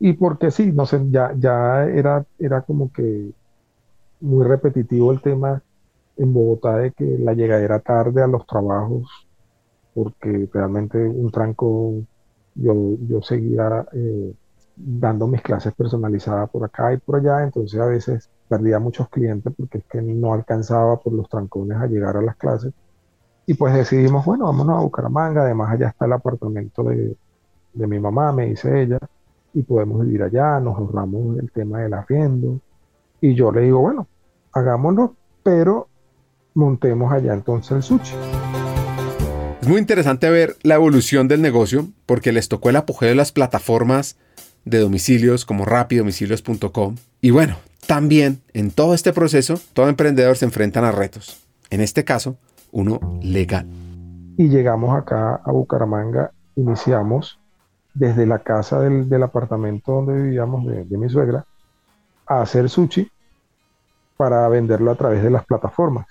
[0.00, 3.32] y porque sí, no sé, ya, ya era, era como que
[4.20, 5.62] muy repetitivo el tema
[6.16, 9.08] en Bogotá de que la llegada era tarde a los trabajos,
[9.94, 11.94] porque realmente un tranco,
[12.54, 12.74] yo,
[13.08, 14.34] yo seguía eh,
[14.76, 19.52] dando mis clases personalizadas por acá y por allá, entonces a veces perdía muchos clientes
[19.56, 22.72] porque es que no alcanzaba por los trancones a llegar a las clases.
[23.46, 27.16] Y pues decidimos, bueno, vámonos a Bucaramanga, además allá está el apartamento de,
[27.74, 28.98] de mi mamá, me dice ella
[29.52, 32.60] y podemos vivir allá, nos ahorramos el tema del arriendo.
[33.20, 34.06] Y yo le digo, bueno,
[34.52, 35.88] hagámoslo, pero
[36.54, 38.14] montemos allá entonces el sushi.
[39.60, 43.32] Es muy interesante ver la evolución del negocio porque les tocó el apogeo de las
[43.32, 44.16] plataformas
[44.64, 46.96] de domicilios como rapidomicilios.com.
[47.20, 51.44] Y bueno, también en todo este proceso, todo emprendedor se enfrentan a retos.
[51.70, 52.36] En este caso,
[52.72, 53.66] uno legal.
[54.36, 57.39] Y llegamos acá a Bucaramanga, iniciamos
[58.00, 61.44] desde la casa del, apartamento donde vivíamos de, mi suegra
[62.26, 63.06] a hacer sushi
[64.16, 66.06] para venderlo a través de las plataformas.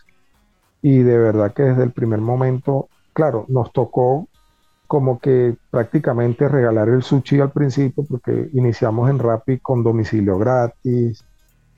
[0.84, 4.28] Y de verdad que desde el primer momento, claro, nos tocó
[4.86, 11.26] como que prácticamente regalar el sushi al principio porque iniciamos en Rappi con domicilio gratis,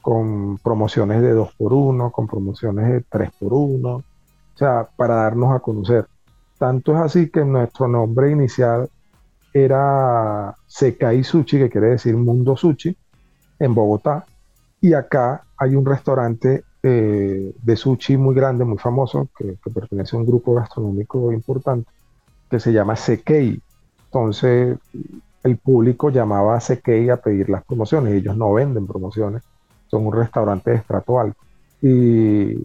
[0.01, 4.03] con promociones de 2 por 1 con promociones de 3 por 1 o
[4.55, 6.05] sea, para darnos a conocer.
[6.57, 8.89] Tanto es así que nuestro nombre inicial
[9.53, 12.95] era Sekai Sushi, que quiere decir Mundo Sushi,
[13.59, 14.25] en Bogotá.
[14.79, 20.19] Y acá hay un restaurante eh, de sushi muy grande, muy famoso, que, pertenece a
[20.19, 21.89] un grupo gastronómico importante,
[22.49, 23.61] que se llama Sekei.
[24.05, 24.77] Entonces,
[25.43, 28.13] el público llamaba a Sekei a pedir las promociones.
[28.13, 29.43] Ellos no venden promociones,
[29.87, 31.39] son un restaurante de estrato alto.
[31.81, 32.57] Y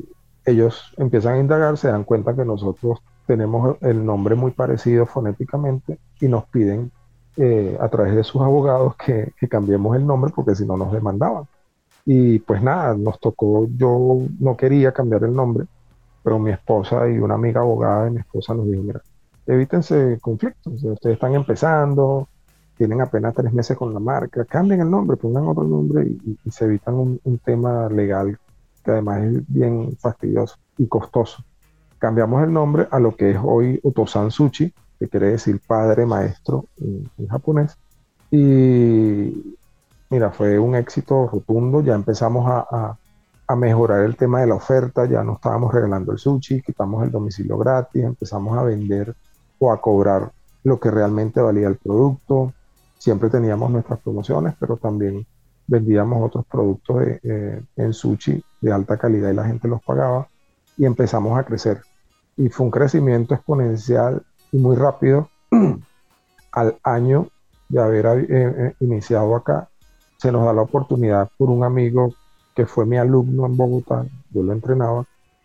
[0.46, 5.98] ellos empiezan a indagar, se dan cuenta que nosotros tenemos el nombre muy parecido fonéticamente
[6.20, 6.90] y nos piden
[7.36, 10.92] eh, a través de sus abogados que, que cambiemos el nombre porque si no nos
[10.92, 11.44] demandaban.
[12.04, 15.66] Y pues nada, nos tocó, yo no quería cambiar el nombre,
[16.22, 19.02] pero mi esposa y una amiga abogada de mi esposa nos dijo, mira,
[19.46, 22.28] evítense conflictos, ustedes están empezando,
[22.76, 26.66] tienen apenas tres meses con la marca, cambien el nombre, pongan otro nombre y, se
[26.66, 28.38] evitan un, un, tema legal
[28.84, 31.42] que además es bien fastidioso y costoso.
[31.98, 36.66] Cambiamos el nombre a lo que es hoy Otosan Sushi, que quiere decir padre maestro
[36.78, 37.76] en, japonés.
[38.30, 39.56] Y
[40.10, 42.98] mira, fue un éxito rotundo, ya empezamos a,
[43.48, 47.10] a, mejorar el tema de la oferta, ya no estábamos regalando el sushi, quitamos el
[47.10, 49.14] domicilio gratis, empezamos a vender
[49.58, 50.30] o a cobrar
[50.64, 52.52] lo que realmente valía el producto.
[52.98, 55.24] Siempre teníamos nuestras promociones, pero también
[55.66, 60.28] vendíamos otros productos eh, en sushi de alta calidad y la gente los pagaba
[60.76, 61.80] y empezamos a crecer.
[62.36, 64.22] Y fue un crecimiento exponencial
[64.52, 65.28] y muy rápido.
[66.52, 67.28] Al año
[67.68, 69.68] de haber eh, eh, iniciado acá,
[70.16, 72.14] se nos da la oportunidad por un amigo
[72.54, 75.04] que fue mi alumno en Bogotá, yo lo entrenaba,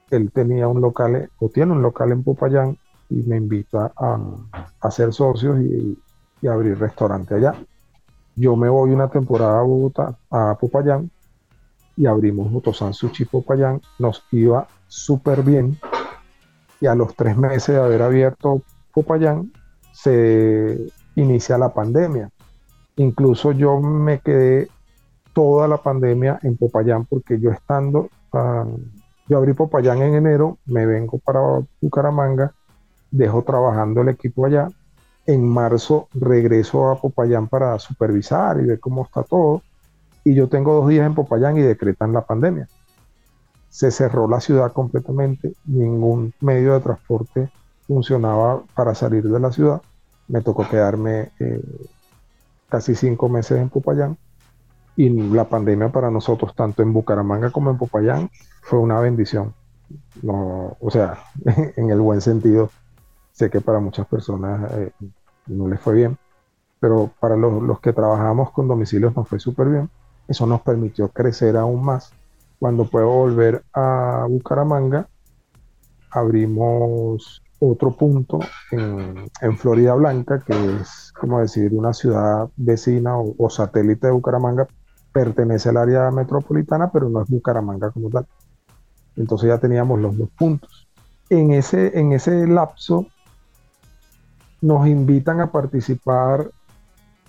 [0.10, 2.78] él tenía un local, o tiene un local en Popayán,
[3.10, 4.18] y me invita a,
[4.80, 6.00] a ser socios y,
[6.42, 7.54] y, abrir restaurante allá.
[8.38, 11.12] Yo me voy una temporada a Bogotá, a Popayán,
[12.02, 15.78] y abrimos Motosan Sushi Popayán, nos iba súper bien,
[16.80, 19.52] y a los tres meses de haber abierto Popayán,
[19.92, 20.80] se
[21.14, 22.32] inicia la pandemia.
[22.96, 24.68] Incluso yo me quedé
[25.34, 28.66] toda la pandemia en Popayán porque yo estando, ah,
[29.28, 31.40] yo abrí Popayán en enero, me vengo para
[31.82, 32.52] Bucaramanga,
[33.12, 34.70] dejo trabajando el equipo allá.
[35.28, 39.62] En marzo regreso a Popayán para supervisar y ver cómo está todo.
[40.24, 42.68] Y yo tengo dos días en Popayán y decretan la pandemia.
[43.70, 47.50] Se cerró la ciudad completamente, ningún medio de transporte
[47.88, 49.82] funcionaba para salir de la ciudad.
[50.28, 51.62] Me tocó quedarme eh,
[52.70, 54.18] casi cinco meses en Popayán
[54.96, 58.30] y la pandemia para nosotros, tanto en Bucaramanga como en Popayán,
[58.62, 59.54] fue una bendición.
[60.22, 61.18] No, o sea,
[61.76, 62.70] en el buen sentido,
[63.32, 64.92] sé que para muchas personas eh,
[65.48, 66.18] no les fue bien,
[66.80, 69.90] pero para los, los que trabajamos con domicilios nos fue súper bien.
[70.32, 72.14] Eso nos permitió crecer aún más.
[72.58, 75.10] Cuando puedo volver a Bucaramanga,
[76.10, 78.40] abrimos otro punto
[78.72, 84.68] en, Florida Blanca, que es, como decir, una ciudad vecina o, satélite de Bucaramanga,
[85.12, 88.26] pertenece al área metropolitana, pero no es Bucaramanga como tal.
[89.18, 90.88] Entonces ya teníamos los dos puntos.
[91.30, 93.06] En ese, en ese lapso
[94.62, 96.50] nos invitan a participar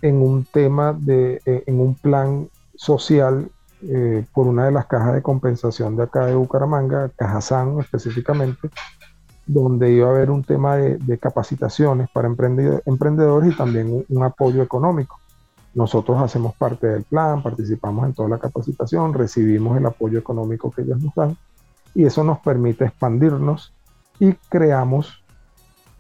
[0.03, 3.51] en un tema de, en un plan social
[3.83, 8.71] eh, por una de las cajas de compensación de acá de Bucaramanga, Cajazán específicamente,
[9.45, 15.19] donde iba a haber un tema de, capacitaciones para emprendedores y también un, apoyo económico.
[15.75, 20.83] Nosotros hacemos parte del plan, participamos en toda la capacitación, recibimos el apoyo económico que
[20.83, 21.37] ellos nos dan
[21.95, 23.73] y eso nos permite expandirnos
[24.21, 25.25] y creamos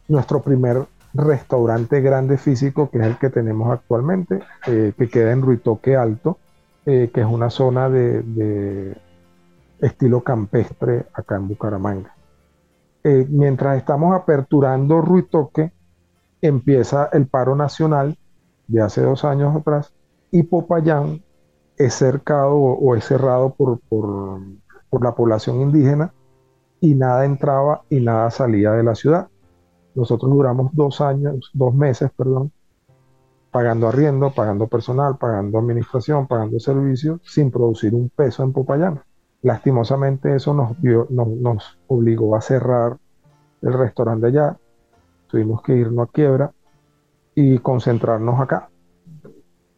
[0.07, 5.43] nuestro primer restaurante grande físico, que es el que tenemos actualmente, eh, que queda en
[5.43, 6.39] Ruitoque Alto,
[6.87, 8.97] eh, que es una zona de
[9.80, 12.14] estilo campestre acá en Bucaramanga.
[13.05, 15.72] Eh, mientras estamos aperturando Ruitoque,
[16.41, 18.16] empieza el paro nacional
[18.68, 19.93] de hace dos años atrás
[20.30, 21.20] y Popayán
[21.76, 24.41] es cercado o, es cerrado por, por,
[25.03, 26.12] la población indígena
[26.80, 29.28] y nada entraba y nada salía de la ciudad.
[29.95, 32.53] Nosotros duramos dos años, dos meses, perdón,
[33.53, 39.03] pagando arriendo, pagando personal, pagando administración, pagando servicios, sin producir un peso en Popayán.
[39.42, 42.96] Lastimosamente eso nos, obligó a cerrar
[43.61, 44.57] el restaurante allá,
[45.28, 46.53] tuvimos que irnos a quiebra
[47.34, 48.70] y concentrarnos acá.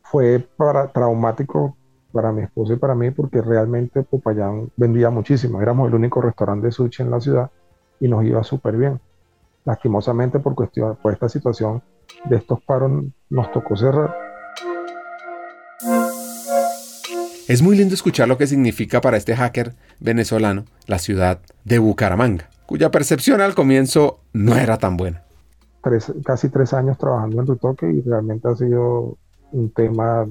[0.02, 1.76] Fue para, traumático
[2.12, 5.60] para mi esposa y para mí porque realmente Popayán vendía muchísimo.
[5.60, 7.50] Éramos el único restaurante de sushi en la ciudad
[7.98, 9.00] y nos iba súper bien.
[9.64, 11.82] Lastimosamente por, cuestión, por esta situación
[12.28, 14.14] de estos paros nos tocó cerrar
[17.46, 22.48] Es muy lindo escuchar lo que significa para este hacker venezolano la ciudad de Bucaramanga,
[22.66, 25.22] cuya percepción al comienzo no era tan buena.
[26.24, 29.18] casi tres años trabajando en Rutoque y realmente ha sido
[29.52, 30.26] un tema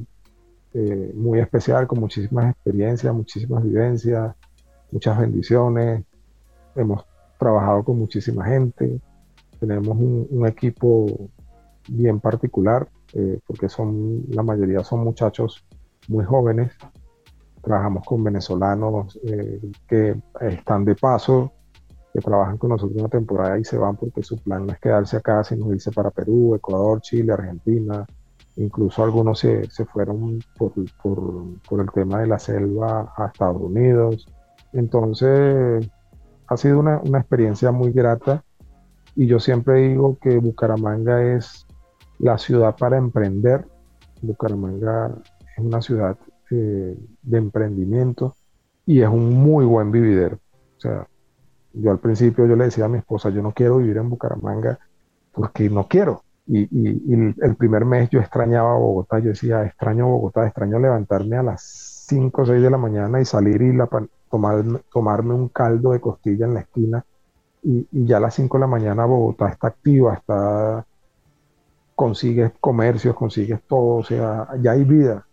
[0.74, 4.34] eh, muy especial, con muchísimas experiencias, muchísimas vivencias,
[4.92, 6.04] muchas bendiciones.
[6.76, 7.06] Hemos
[7.38, 9.00] trabajado con muchísima gente,
[9.60, 11.30] tenemos un, equipo
[11.90, 15.66] bien particular, eh, porque son, la mayoría son muchachos
[16.08, 16.74] muy jóvenes.
[17.62, 21.54] Trabajamos con venezolanos eh, que están de paso,
[22.14, 25.18] que trabajan con nosotros una temporada y se van porque su plan no es quedarse
[25.18, 28.06] acá, sino irse para Perú, Ecuador, Chile, Argentina,
[28.56, 34.28] Incluso algunos se, fueron por, el tema de la selva a Estados Unidos.
[34.74, 35.90] Entonces,
[36.48, 38.44] ha sido una, experiencia muy grata.
[39.16, 41.66] Y yo siempre digo que Bucaramanga es
[42.24, 43.66] la ciudad para emprender.
[44.22, 45.12] Bucaramanga
[45.58, 46.18] es una ciudad
[46.50, 48.36] eh, de emprendimiento
[48.86, 50.40] y es un muy buen vividero.
[50.78, 51.06] O sea,
[51.74, 54.80] yo al principio yo le decía a mi esposa, yo no quiero vivir en Bucaramanga
[55.34, 56.24] porque no quiero.
[56.46, 56.68] Y,
[57.14, 62.42] el primer mes yo extrañaba Bogotá, yo decía, extraño Bogotá, extraño levantarme a las 5
[62.42, 63.90] o 6 de la mañana y salir y la,
[64.30, 67.06] tomar, tomarme un caldo de costilla en la esquina.
[67.64, 70.86] Y, ya a las 5 de la mañana Bogotá está activa, está,
[71.96, 75.26] consigues comercios, consigues todo, o sea, ya hay vida.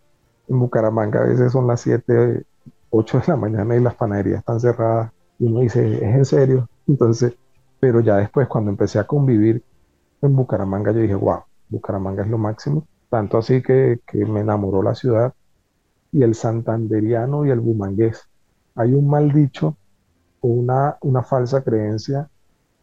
[0.48, 2.44] En Bucaramanga a veces son las 7,
[2.90, 5.12] 8 de la mañana y las panaderías están cerradas.
[5.38, 6.68] Y uno dice, ¿es en serio?
[6.86, 7.34] Entonces,
[7.78, 9.64] pero ya después cuando empecé a convivir
[10.22, 12.86] en Bucaramanga, yo dije, wow, Bucaramanga es lo máximo.
[13.08, 15.34] Tanto así que, me enamoró la ciudad
[16.12, 18.28] y el santanderiano y el bumangués.
[18.74, 19.76] Hay un mal dicho
[20.42, 22.28] una, una falsa creencia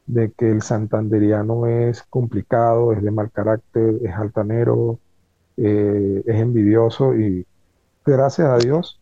[0.07, 4.99] de que el santanderiano es complicado, es de mal carácter, es altanero,
[5.57, 7.45] eh, es envidioso y
[8.05, 9.01] gracias a Dios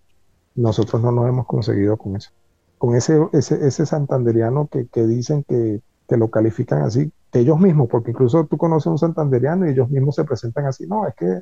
[0.55, 2.31] nosotros no nos hemos conseguido con eso.
[2.77, 7.89] Con ese, ese, ese santanderiano que, que dicen que, que lo califican así, ellos mismos,
[7.89, 11.15] porque incluso tú conoces a un santanderiano y ellos mismos se presentan así, no, es
[11.15, 11.41] que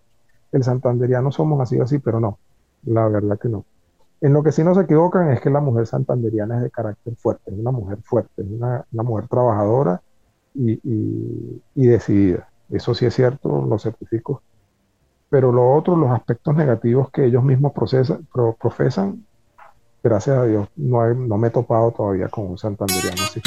[0.51, 2.39] el santanderiano somos así así, pero no,
[2.83, 3.65] la verdad que no.
[4.23, 7.13] En lo que sí no se equivocan es que la mujer santanderiana es de carácter
[7.17, 10.01] fuerte, es una mujer fuerte, es una, mujer trabajadora
[10.55, 10.79] y,
[11.75, 12.47] decidida.
[12.69, 14.41] Eso sí es cierto, lo certifico.
[15.29, 19.25] Pero lo otro, los aspectos negativos que ellos mismos profesan,
[20.01, 23.41] gracias a Dios, no, no me he topado todavía con un santanderiano así.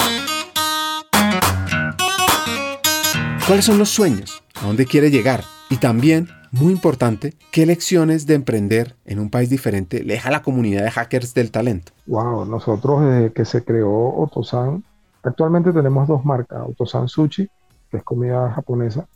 [3.46, 4.42] ¿Cuáles son los sueños?
[4.60, 5.42] ¿A dónde quiere llegar?
[5.70, 6.28] Y también,
[6.58, 10.90] muy importante, ¿qué lecciones de emprender en un país diferente le deja la comunidad de
[10.90, 11.92] hackers del talento?
[12.06, 14.82] Wow, nosotros desde que se creó Otosan,
[15.22, 17.48] actualmente tenemos dos marcas, Otosan Sushi,
[17.90, 19.06] que es comida japonesa,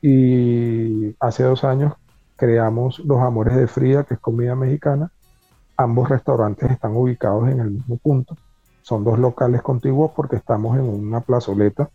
[0.00, 1.94] y hace dos años
[2.36, 5.10] creamos Los Amores de Fría, que es comida mexicana.
[5.76, 8.36] Ambos restaurantes están ubicados en el mismo punto.
[8.82, 11.90] Son dos locales contiguos porque estamos en una plazoleta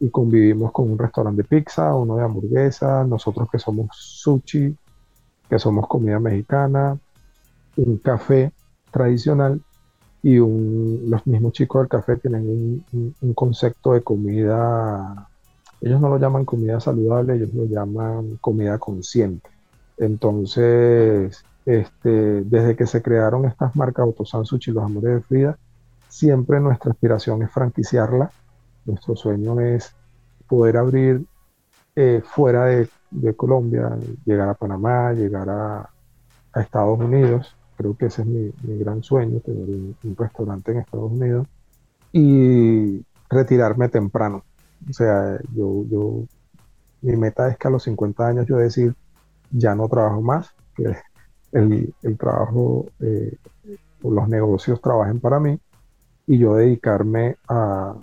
[0.00, 4.74] y convivimos con un restaurante de pizza, uno de hamburguesa, nosotros que somos sushi,
[5.48, 6.98] que somos comida mexicana,
[7.76, 8.50] un café
[8.90, 9.60] tradicional
[10.22, 15.28] y los mismos chicos del café tienen un, concepto de comida,
[15.82, 19.50] ellos no lo llaman comida saludable, ellos lo llaman comida consciente.
[19.98, 25.58] Entonces, este, desde que se crearon estas marcas Autosan Sushi y los Amores de Frida,
[26.08, 28.30] siempre nuestra aspiración es franquiciarla
[28.84, 29.94] nuestro sueño es
[30.48, 31.24] poder abrir
[31.96, 32.88] eh, fuera de,
[33.36, 35.90] Colombia, llegar a Panamá, llegar a,
[36.54, 37.56] Estados Unidos.
[37.76, 41.46] Creo que ese es mi, gran sueño, tener un, restaurante en Estados Unidos
[42.12, 44.44] y retirarme temprano.
[44.88, 46.24] O sea, yo, yo,
[47.02, 48.94] mi meta es que a los 50 años yo decir,
[49.50, 50.96] ya no trabajo más, que
[51.52, 53.36] el, el trabajo, eh,
[54.02, 55.58] los negocios trabajen para mí
[56.26, 57.94] y yo dedicarme a,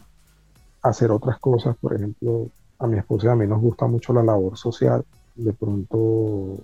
[0.89, 1.75] hacer otras cosas.
[1.77, 5.03] Por ejemplo, a mi esposa y a mí nos gusta mucho la labor social.
[5.35, 6.57] De pronto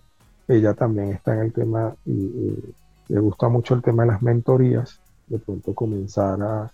[0.48, 2.74] ella también está en el tema y,
[3.10, 5.00] le gusta mucho el tema de las mentorías.
[5.28, 6.72] De pronto comenzar a,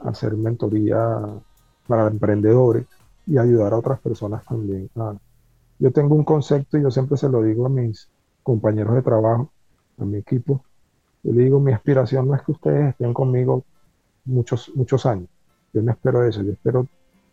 [0.00, 0.98] hacer mentoría
[1.86, 2.86] para emprendedores
[3.26, 4.90] y ayudar a otras personas también.
[5.78, 8.08] yo tengo un concepto y yo siempre se lo digo a mis
[8.42, 9.50] compañeros de trabajo,
[9.98, 10.62] a mi equipo.
[11.22, 13.64] Yo le digo, mi aspiración no es que ustedes estén conmigo
[14.24, 15.28] muchos, muchos años.
[15.74, 16.86] Yo no espero eso, yo espero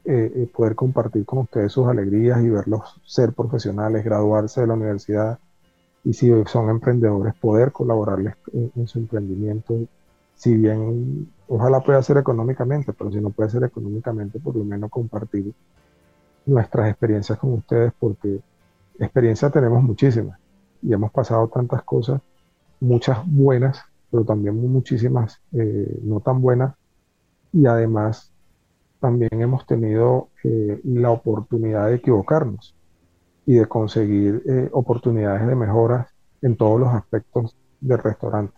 [0.04, 4.74] eh, eh, poder compartir con ustedes sus alegrías y verlos ser profesionales, graduarse de la
[4.74, 5.40] universidad
[6.04, 9.76] y si son emprendedores, poder colaborarles en, su emprendimiento.
[10.34, 14.90] Si bien ojalá pueda ser económicamente, pero si no puede ser económicamente, por lo menos
[14.90, 15.54] compartir
[16.48, 18.40] nuestras experiencias con ustedes, porque
[18.98, 20.40] experiencia tenemos muchísimas
[20.82, 22.22] y hemos pasado tantas cosas,
[22.80, 26.74] muchas buenas, pero también muchísimas eh, no tan buenas,
[27.54, 28.31] y además
[29.02, 32.76] también hemos tenido eh, la oportunidad de equivocarnos
[33.46, 36.08] y de conseguir eh, oportunidades de mejoras
[36.42, 38.56] en todos los aspectos del restaurante,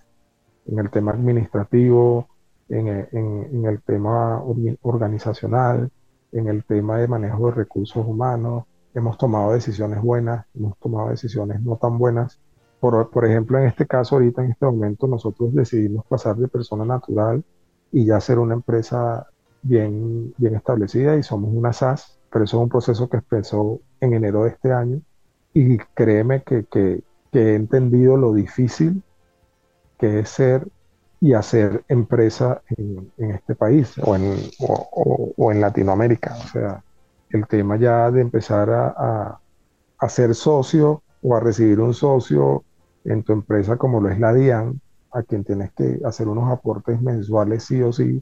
[0.67, 2.27] en el tema administrativo,
[2.67, 4.43] en, eh, el tema
[4.81, 5.89] organizacional,
[6.33, 8.65] en el tema de manejo de recursos humanos.
[8.93, 12.39] Hemos tomado decisiones buenas, hemos tomado decisiones no tan buenas.
[12.81, 16.83] Por, por ejemplo, en este caso, ahorita en este momento, nosotros decidimos pasar de persona
[16.83, 17.43] natural
[17.93, 19.27] y ya ser una empresa
[19.64, 24.14] bien, bien establecida y somos una SAS, pero eso es un proceso que empezó en
[24.14, 25.01] enero de este año
[25.53, 29.01] y créeme que, he entendido lo difícil
[29.97, 30.68] que es ser
[31.20, 36.36] y hacer empresa en, este país o en, o, en, Latinoamérica.
[36.36, 36.84] O sea,
[37.30, 39.39] el tema ya de empezar a,
[39.97, 42.64] a, ser socio o a recibir un socio
[43.05, 44.80] en tu empresa como lo es la DIAN,
[45.11, 48.22] a quien tienes que hacer unos aportes mensuales sí o sí,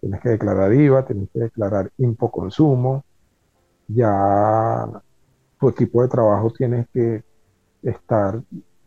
[0.00, 1.90] tienes que declarar IVA, tienes que declarar
[2.30, 3.04] consumo,
[3.88, 4.86] ya
[5.58, 7.22] tu equipo de trabajo tienes que
[7.82, 8.40] estar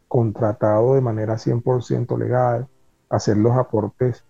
[0.07, 2.67] contratado de manera 100% legal,
[3.09, 4.23] hacer los aportes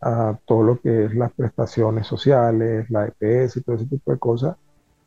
[0.00, 4.18] a todo lo que es las prestaciones sociales, la EPS y todo ese tipo de
[4.18, 4.56] cosas,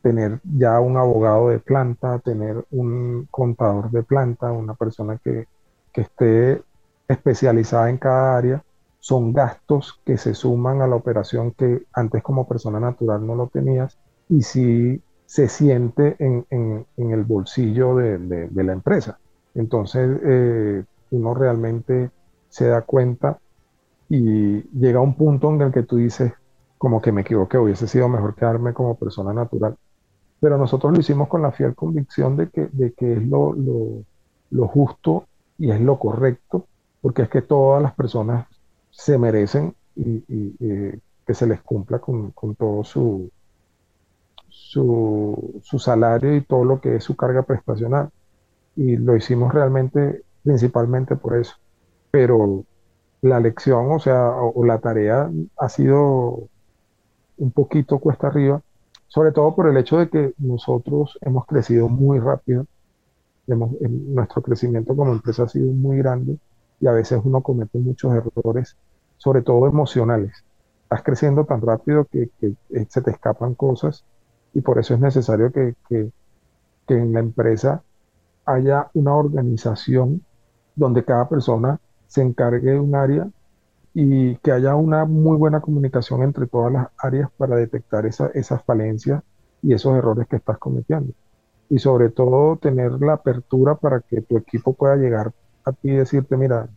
[0.02, 5.46] tener ya un abogado de planta, tener un contador de planta, una persona que,
[5.92, 6.62] que esté
[7.08, 8.64] especializada en cada área,
[9.06, 13.46] son gastos que se suman a la operación que antes como persona natural no lo
[13.46, 13.96] tenías
[14.28, 16.44] y si se siente en,
[16.96, 19.20] el bolsillo de, la empresa.
[19.54, 20.82] Entonces, eh,
[21.12, 22.10] uno realmente
[22.48, 23.38] se da cuenta
[24.08, 26.32] y llega a un punto en el que tú dices,
[26.76, 29.76] como que me equivoqué, hubiese sido mejor quedarme como persona natural.
[30.40, 33.54] Pero nosotros lo hicimos con la fiel convicción de que, de que es lo,
[34.50, 35.26] lo, justo
[35.58, 36.66] y es lo correcto,
[37.00, 38.48] porque es que todas las personas
[38.96, 40.20] se merecen y,
[41.26, 43.30] que se les cumpla con, con todo su,
[44.48, 48.10] su, su, salario y todo lo que es su carga prestacional.
[48.76, 51.56] Y lo hicimos realmente principalmente por eso.
[52.10, 52.64] Pero
[53.22, 56.48] la lección, o sea, o, la tarea ha sido
[57.38, 58.62] un poquito cuesta arriba,
[59.08, 62.66] sobre todo por el hecho de que nosotros hemos crecido muy rápido.
[63.46, 66.38] Hemos, nuestro crecimiento como empresa ha sido muy grande
[66.80, 68.76] y a veces uno comete muchos errores,
[69.16, 70.44] sobre todo emocionales.
[70.84, 72.54] Estás creciendo tan rápido que, que
[72.88, 74.04] se te escapan cosas
[74.56, 75.74] y por eso es necesario que,
[76.88, 77.82] en la empresa
[78.46, 80.24] haya una organización
[80.74, 83.28] donde cada persona se encargue de un área
[83.92, 89.22] y que haya una muy buena comunicación entre todas las áreas para detectar esas falencias
[89.60, 91.12] y esos errores que estás cometiendo.
[91.68, 95.34] Y sobre todo tener la apertura para que tu equipo pueda llegar
[95.66, 96.68] a ti decirte, mira,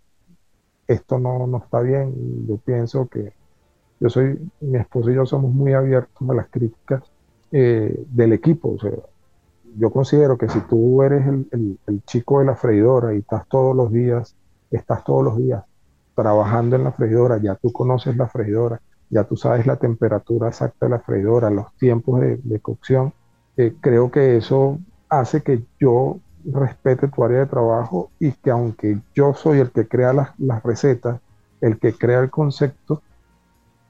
[0.88, 2.48] esto no, no está bien.
[2.48, 3.32] Yo pienso que
[4.00, 7.04] yo soy, mi esposo y yo somos muy abiertos a las críticas
[7.52, 8.72] eh, del equipo.
[8.72, 8.92] O sea,
[9.78, 13.92] yo considero que si tú eres el, chico de la freidora y estás todos los
[13.92, 14.36] días,
[14.72, 15.64] estás todos los días
[16.16, 20.88] trabajando en la freidora, ya tú conoces la freidora, ya tú sabes la temperatura exacta
[20.88, 23.14] de la freidora, los tiempos de, cocción,
[23.56, 29.00] eh, creo que eso hace que yo respete tu área de trabajo y que aunque
[29.14, 31.20] yo soy el que crea las, las recetas,
[31.62, 33.02] el que crea el concepto,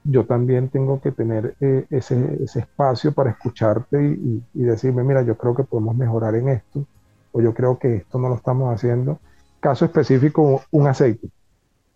[0.04, 5.56] yo también tengo que tener eh, ese, espacio para escucharte y, decirme, mira, yo creo
[5.56, 6.86] que podemos mejorar en esto,
[7.32, 9.20] o yo creo que esto no lo estamos haciendo.
[9.60, 11.30] Caso específico, un aceite.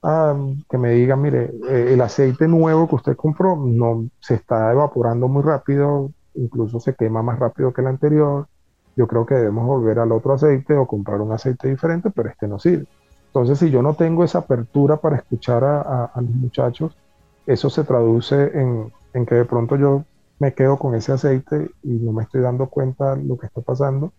[0.04, 0.36] Ah,
[0.70, 5.28] que me digan, mire, eh, el aceite nuevo que usted compró no se está evaporando
[5.30, 8.48] muy rápido, incluso se quema más rápido que el anterior.
[8.96, 12.48] Yo creo que debemos volver al otro aceite o comprar un aceite diferente, pero este
[12.48, 12.88] no sirve.
[13.28, 16.96] Entonces, si yo no tengo esa apertura para escuchar a los muchachos,
[17.46, 18.92] eso se traduce en,
[19.26, 20.06] que de pronto yo
[20.40, 23.62] me quedo con ese aceite y no me estoy dando cuenta de lo que está
[23.62, 24.14] pasando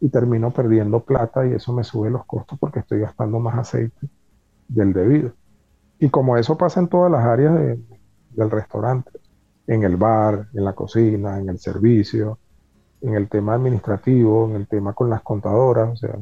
[0.00, 4.08] y termino perdiendo plata y eso me sube los costos porque estoy gastando más aceite
[4.68, 5.32] del debido.
[5.98, 7.54] Y como eso pasa en todas las áreas
[8.30, 9.10] del restaurante,
[9.66, 12.38] en el bar, en la cocina, en el servicio,
[13.04, 16.16] en el tema administrativo, en el tema con las contadoras, o sea,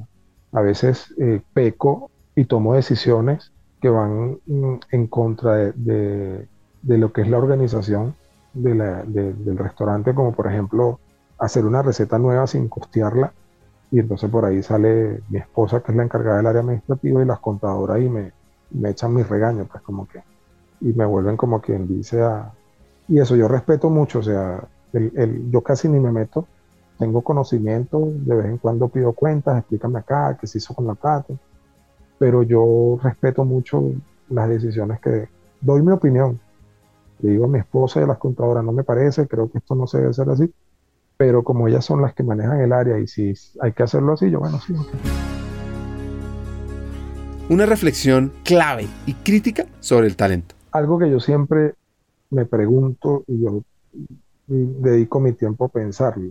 [0.53, 6.49] a veces eh, peco y tomo decisiones que van mm, en contra de,
[6.83, 8.15] lo que es la organización
[8.53, 10.99] del restaurante, como por ejemplo
[11.39, 13.33] hacer una receta nueva sin costearla.
[13.91, 17.27] Y entonces por ahí sale mi esposa, que es la encargada del área administrativa, y
[17.27, 18.33] las contadoras y me,
[18.71, 20.23] me echan mis regaños, pues como que,
[20.81, 22.53] y me vuelven como quien dice a...
[23.09, 26.47] Y eso yo respeto mucho, o sea, el, yo casi ni me meto,
[27.03, 30.95] tengo conocimiento, de vez en cuando pido cuentas, explícame acá, qué se hizo con la
[30.95, 31.35] plata
[32.23, 33.83] pero yo respeto mucho
[34.29, 35.29] las decisiones que
[35.61, 36.39] doy mi opinión.
[37.19, 39.75] Le digo a mi esposa y a las contadoras, no me parece, creo que esto
[39.75, 40.49] no se debe hacer así,
[41.17, 44.31] pero como ellas son las que manejan el área y si hay que hacerlo así,
[44.31, 44.73] yo bueno, sí.
[47.49, 50.55] Una reflexión clave y crítica sobre el talento.
[50.71, 51.75] Algo que yo siempre
[52.31, 53.65] me pregunto y yo
[54.47, 56.31] dedico mi tiempo a pensarlo.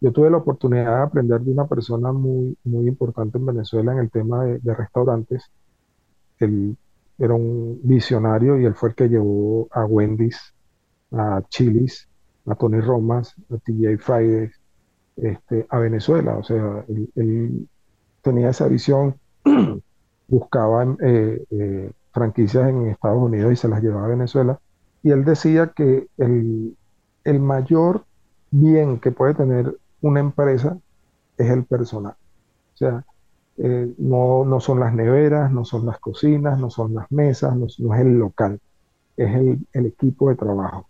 [0.00, 3.98] Yo tuve la oportunidad de aprender de una persona muy, muy importante en Venezuela en
[3.98, 5.50] el tema de, restaurantes.
[6.38, 6.76] Él
[7.18, 10.54] era un visionario y él fue el que llevó a Wendy's,
[11.12, 12.08] a Chili's,
[12.46, 14.58] a Tony Romas, a TJ Fridays,
[15.16, 16.38] este, a Venezuela.
[16.38, 17.68] O sea, él,
[18.22, 19.16] tenía esa visión,
[20.28, 24.58] buscaba eh, eh, franquicias en Estados Unidos y se las llevaba a Venezuela.
[25.02, 26.74] Y él decía que el,
[27.24, 28.04] el mayor
[28.50, 30.78] bien que puede tener una empresa
[31.36, 32.14] es el personal.
[32.74, 33.04] O sea,
[33.58, 37.66] eh, no, no, son las neveras, no son las cocinas, no son las mesas, no,
[37.66, 38.60] es el local,
[39.16, 40.88] es el, el, equipo de trabajo.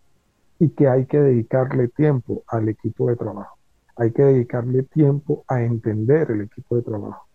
[0.58, 3.56] Y que hay que dedicarle tiempo al equipo de trabajo.
[3.96, 7.26] Hay que dedicarle tiempo a entender el equipo de trabajo.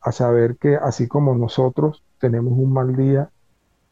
[0.00, 3.30] A saber que así como nosotros tenemos un mal día,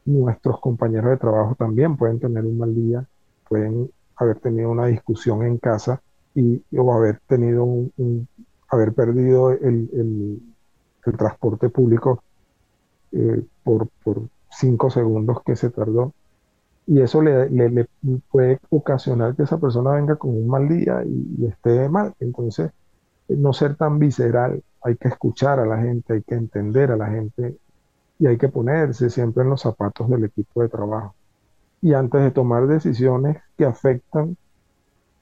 [0.04, 3.04] nuestros compañeros de trabajo también pueden tener un mal día,
[3.48, 6.00] pueden haber tenido una discusión en casa
[6.36, 7.66] y, o haber tenido
[8.68, 10.40] haber perdido el,
[11.16, 12.22] transporte público
[13.12, 13.88] eh, por,
[14.50, 16.12] cinco segundos que se tardó.
[16.86, 17.88] Y eso le,
[18.28, 22.14] puede ocasionar que esa persona venga con un mal día y, esté mal.
[22.20, 22.70] Entonces,
[23.28, 27.08] no ser tan visceral, hay que escuchar a la gente, hay que entender a la
[27.08, 27.56] gente
[28.18, 31.14] y hay que ponerse siempre en los zapatos del equipo de trabajo.
[31.82, 34.36] Y antes de tomar decisiones que afectan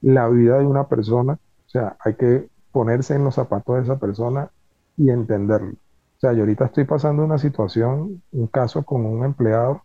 [0.04, 3.98] la vida de una persona, o sea, hay que ponerse en los zapatos de esa
[3.98, 4.50] persona
[4.96, 5.72] y entenderlo.
[5.72, 9.82] O sea, yo ahorita estoy pasando una situación, un caso con un empleado.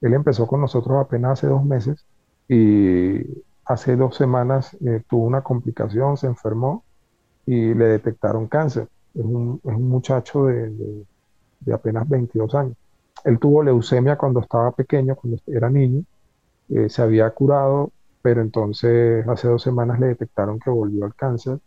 [0.00, 2.06] Él empezó con nosotros apenas hace dos meses
[2.48, 3.20] y
[3.66, 6.84] hace dos semanas eh, tuvo una complicación, se enfermó
[7.46, 8.88] y le detectaron cáncer.
[9.14, 11.04] Es un, muchacho de,
[11.72, 12.76] apenas 22 años.
[13.24, 16.02] Él tuvo leucemia cuando estaba pequeño, cuando era niño.
[16.70, 17.90] Eh, se había curado,
[18.22, 21.58] pero entonces hace dos semanas le detectaron que volvió al cáncer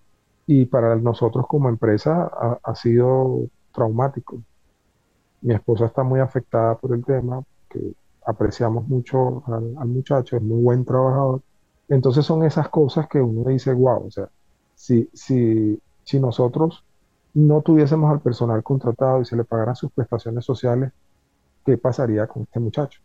[0.46, 2.30] y para nosotros como empresa
[2.64, 4.42] ha, sido traumático.
[5.42, 7.94] Mi esposa está muy afectada por el tema, que
[8.26, 11.42] apreciamos mucho al, muchacho, es muy buen trabajador.
[11.90, 14.30] Entonces son esas cosas que uno dice, wow, o sea,
[14.76, 16.84] si, si, si nosotros
[17.34, 20.92] no tuviésemos al personal contratado y se le pagaran sus prestaciones sociales,
[21.66, 23.02] ¿qué pasaría con este muchacho?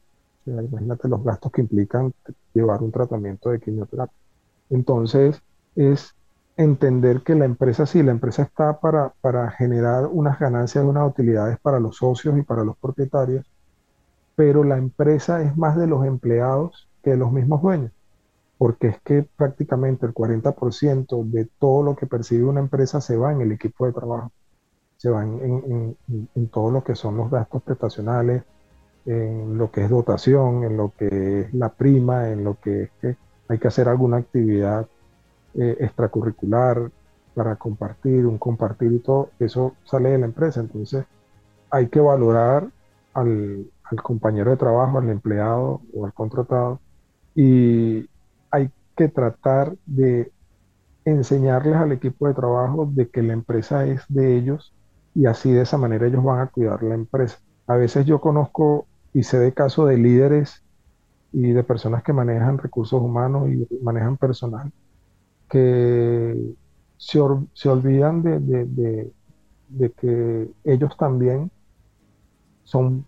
[0.49, 2.13] Imagínate los gastos que implican
[2.55, 4.17] llevar un tratamiento de quimioterapia.
[4.71, 5.43] Entonces,
[5.77, 6.15] es
[6.57, 11.59] entender que la empresa sí, la empresa está para, para generar unas ganancias, unas utilidades
[11.61, 13.47] para los socios y para los propietarios,
[14.35, 17.93] pero la empresa es más de los empleados que de los mismos dueños,
[18.59, 23.33] porque es que prácticamente el 40% de todo lo que percibe una empresa se va
[23.33, 24.33] en el equipo de trabajo,
[24.97, 28.43] se va en, en, en todo lo que son los gastos prestacionales,
[29.07, 32.91] en lo que es dotación, en lo que es la prima, en lo que es
[33.01, 33.17] que
[33.49, 34.87] hay que hacer alguna actividad
[35.55, 36.91] eh, extracurricular
[37.35, 40.61] para compartir, un compartir y todo, eso sale de la empresa.
[40.61, 41.07] Entonces
[41.71, 42.69] hay que valorar
[43.15, 46.81] al, al compañero de trabajo, al empleado o al contratado
[47.35, 48.09] y
[48.51, 50.33] hay que tratar de
[51.05, 54.75] enseñarles al equipo de trabajo de que la empresa es de ellos
[55.15, 57.39] y así de esa manera ellos van a cuidar la empresa.
[57.69, 60.65] A veces yo conozco y sé de casos de líderes
[61.33, 64.73] y de personas que manejan recursos humanos y manejan personal
[65.51, 66.55] que
[66.97, 69.13] se, olvidan de,
[69.97, 71.51] que ellos también
[72.65, 73.05] son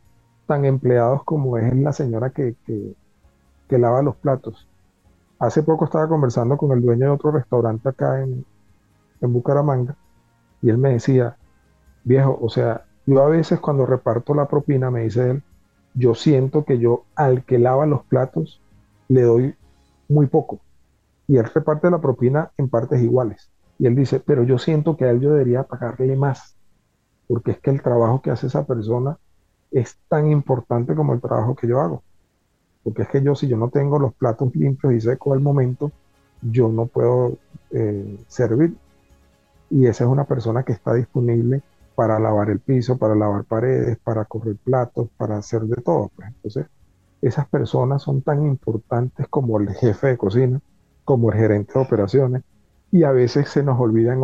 [0.46, 2.54] tan empleados como es la señora que,
[3.70, 4.68] lava los platos.
[5.38, 8.44] Hace poco estaba conversando con el dueño de otro restaurante acá en,
[9.22, 9.96] en Bucaramanga
[10.60, 11.36] y él me decía,
[12.04, 15.42] viejo, o sea, yo a veces cuando reparto la propina, me dice él,
[15.94, 18.60] yo siento que yo al que lava los platos
[19.08, 19.54] le doy
[20.08, 20.60] muy poco.
[21.26, 23.50] Y él reparte la propina en partes iguales.
[23.80, 26.56] Y él dice, pero yo siento que a él yo debería pagarle más,
[27.26, 29.18] porque es que el trabajo que hace esa persona
[29.72, 32.04] es tan importante como el trabajo que yo hago.
[32.84, 35.90] Porque es que yo, si yo no tengo los platos limpios y secos al momento,
[36.42, 37.38] yo no puedo
[37.72, 38.76] eh, servir.
[39.68, 41.60] Y esa es una persona que está disponible
[42.00, 46.10] para lavar el piso, para lavar paredes, para correr platos, para hacer de todo.
[46.16, 46.28] Pues.
[46.28, 46.66] Entonces,
[47.20, 50.62] esas personas son tan importantes como el jefe de cocina,
[51.04, 52.42] como el gerente de operaciones,
[52.90, 54.22] y a veces se nos olvida en,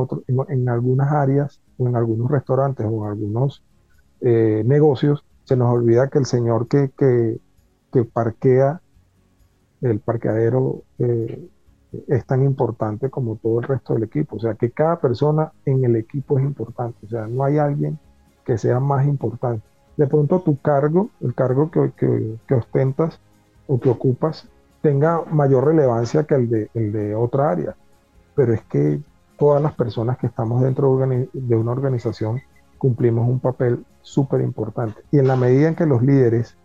[0.48, 3.62] en, algunas áreas, o en algunos restaurantes, o en algunos
[4.22, 7.38] eh, negocios, se nos olvida que el señor que, que,
[7.92, 8.80] que parquea
[9.82, 11.46] el parqueadero eh,
[12.08, 14.36] es tan importante como todo el resto del equipo.
[14.36, 16.98] O sea, que cada persona en el equipo es importante.
[17.06, 17.98] O sea, no hay alguien
[18.44, 19.66] que sea más importante.
[19.96, 23.20] De pronto tu cargo, el cargo que, que, ostentas
[23.66, 24.48] o que ocupas,
[24.82, 27.76] tenga mayor relevancia que el de, el de otra área.
[28.34, 29.00] Pero es que
[29.38, 32.40] todas las personas que estamos dentro de una organización
[32.78, 35.02] cumplimos un papel súper importante.
[35.10, 36.56] Y en la medida en que los líderes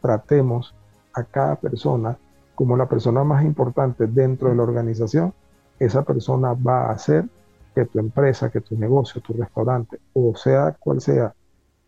[0.00, 0.74] tratemos
[1.12, 2.16] a cada persona
[2.56, 5.32] como la persona más importante dentro de la organización,
[5.78, 7.26] esa persona va a hacer
[7.74, 11.34] que tu empresa, que tu negocio, tu restaurante, o sea cual sea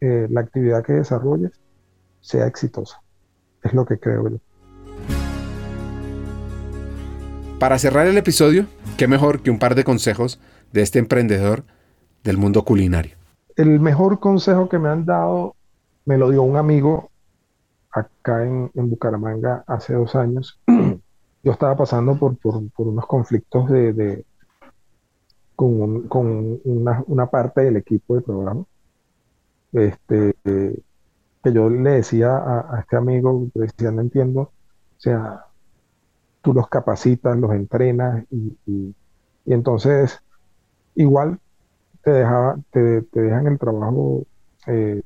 [0.01, 1.53] eh, la actividad que desarrolles,
[2.21, 3.01] sea exitosa.
[3.65, 4.37] Es lo que creo yo.
[7.59, 8.67] Para cerrar el episodio,
[8.99, 10.39] qué mejor que un par de consejos
[10.73, 11.65] de este emprendedor
[12.23, 13.17] del mundo culinario.
[13.57, 15.57] El mejor consejo que me han dado
[16.05, 17.11] me lo dio un amigo
[18.01, 20.61] acá en, Bucaramanga hace dos años.
[21.43, 22.37] Yo estaba pasando por,
[22.79, 24.25] unos conflictos de,
[25.55, 26.09] con,
[26.65, 28.65] una, parte del equipo de programa.
[29.73, 30.35] Este,
[31.43, 35.47] que yo le decía a, este amigo, decía, no entiendo, o sea,
[36.43, 38.95] tú los capacitas, los entrenas y,
[39.47, 40.21] entonces
[40.95, 41.39] igual
[42.03, 44.25] te, dejaba, te, dejan el trabajo
[44.67, 45.03] eh,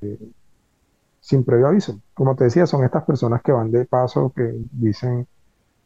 [1.23, 2.01] sin previo aviso.
[2.15, 5.27] Como te decía, son estas personas que van de paso, que dicen,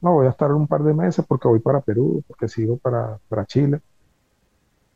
[0.01, 3.21] no, voy a estar un par de meses porque voy para Perú, porque sigo para,
[3.47, 3.81] Chile.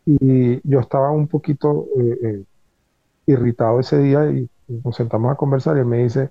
[0.06, 2.44] Y yo estaba un poquito eh, eh,
[3.26, 6.30] irritado ese día y nos sentamos a conversar y él me dice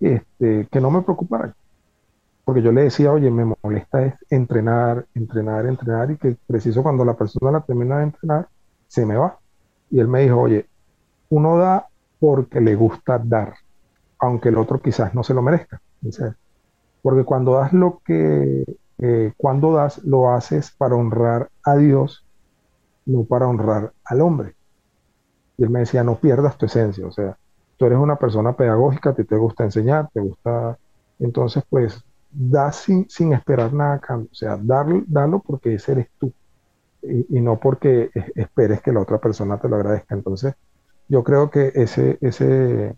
[0.00, 1.54] este, que no me preocupara,
[2.44, 7.04] porque yo le decía, oye, me molesta es entrenar, entrenar, entrenar y que preciso cuando
[7.04, 8.48] la persona la termina de entrenar,
[8.86, 9.38] se me va.
[9.90, 10.66] Y él me dijo, oye,
[11.30, 11.88] uno da
[12.18, 13.54] porque le gusta dar,
[14.18, 15.80] aunque el otro quizás no se lo merezca.
[17.02, 18.64] Porque cuando das lo que,
[18.98, 22.24] eh, cuando das, lo haces para honrar a Dios,
[23.04, 24.54] no para honrar al hombre.
[25.56, 27.36] Y él me decía, no pierdas tu esencia, o sea,
[27.76, 30.78] tú eres una persona pedagógica, te, te gusta enseñar, te gusta,
[31.18, 36.08] entonces pues da sin, sin esperar nada a o sea, darlo, darlo porque ese eres
[36.18, 36.32] tú
[37.08, 40.14] y, no porque esperes que la otra persona te lo agradezca.
[40.14, 40.54] Entonces,
[41.08, 42.96] yo creo que ese, ese,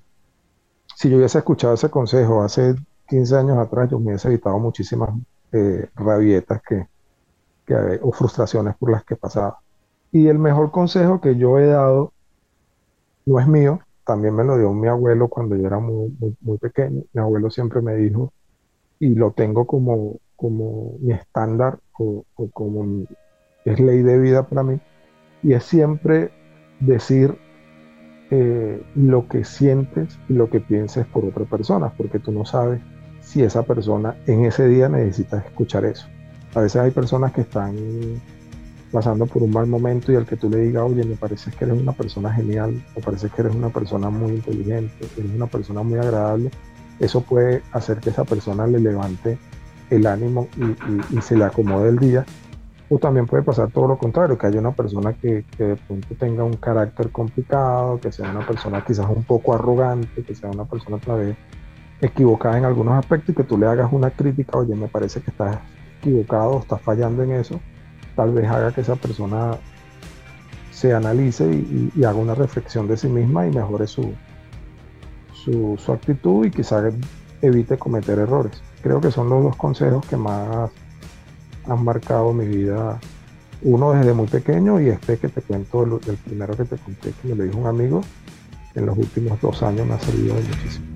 [0.96, 2.74] si yo hubiese escuchado ese consejo hace
[3.08, 5.10] 15 años atrás, yo me hubiese evitado muchísimas
[5.52, 6.86] eh, rabietas que,
[7.66, 9.58] que, o frustraciones por las que pasaba.
[10.10, 12.12] Y el mejor consejo que yo he dado
[13.26, 17.02] no es mío, también me lo dio mi abuelo cuando yo era muy, muy, pequeño.
[17.12, 18.32] Mi abuelo siempre me dijo,
[18.98, 22.24] y lo tengo como, como mi estándar o,
[22.54, 23.06] como
[23.66, 24.80] es ley de vida para mí,
[25.42, 26.30] y es siempre
[26.80, 27.38] decir
[28.30, 32.80] eh, lo que sientes y lo que pienses por otra persona, porque tú no sabes
[33.20, 36.06] si esa persona en ese día necesita escuchar eso.
[36.54, 37.76] A veces hay personas que están
[38.90, 41.64] pasando por un mal momento y al que tú le digas, oye, me parece que
[41.64, 45.82] eres una persona genial, me parece que eres una persona muy inteligente, eres una persona
[45.82, 46.50] muy agradable,
[46.98, 49.38] eso puede hacer que esa persona le levante
[49.90, 50.48] el ánimo
[51.10, 52.24] y, se le acomode el día.
[52.90, 56.44] O también puede pasar todo lo contrario, que haya una persona que, de pronto tenga
[56.44, 60.96] un carácter complicado, que sea una persona quizás un poco arrogante, que sea una persona
[60.96, 61.36] otra vez
[62.00, 65.30] equivocada en algunos aspectos y que tú le hagas una crítica, oye, me parece que
[65.30, 65.58] estás
[66.00, 67.60] equivocado, estás fallando en eso
[68.18, 69.56] tal vez haga que esa persona
[70.72, 74.12] se analice y, haga una reflexión de sí misma y mejore su,
[75.32, 76.90] su, actitud y quizá
[77.42, 78.60] evite cometer errores.
[78.82, 80.68] Creo que son los dos consejos que más
[81.68, 82.98] han marcado mi vida.
[83.62, 87.28] Uno desde muy pequeño y este que te cuento, el, primero que te conté, que
[87.28, 88.02] me lo dijo un amigo,
[88.74, 90.86] en los últimos dos años me ha servido muchísimo.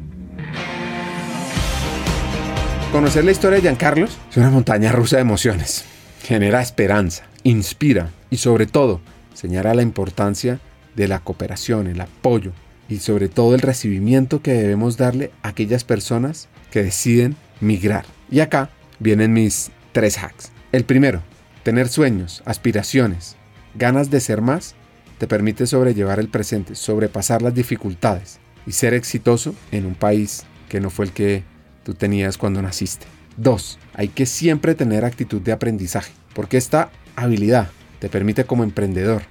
[2.93, 5.85] Conocer la historia de Giancarlos es una montaña rusa de emociones
[6.23, 9.01] genera esperanza, inspira y sobre todo
[9.35, 10.61] señala la importancia
[10.95, 12.53] de la cooperación, el apoyo
[12.89, 18.05] y sobre todo el recibimiento que debemos darle a aquellas personas que deciden migrar.
[18.31, 20.53] Y acá vienen mis tres hacks.
[20.73, 21.23] El primero,
[21.65, 23.37] tener sueños, aspiraciones,
[23.75, 24.75] ganas de ser más,
[25.19, 30.81] te permite sobrellevar el presente, sobrepasar las dificultades y ser exitoso en un país que
[30.81, 31.45] no fue el que
[31.85, 33.05] tú tenías cuando naciste.
[33.37, 33.79] 2.
[33.93, 37.69] Hay que siempre tener actitud de aprendizaje, porque esta habilidad
[37.99, 39.25] te permite como emprendedor,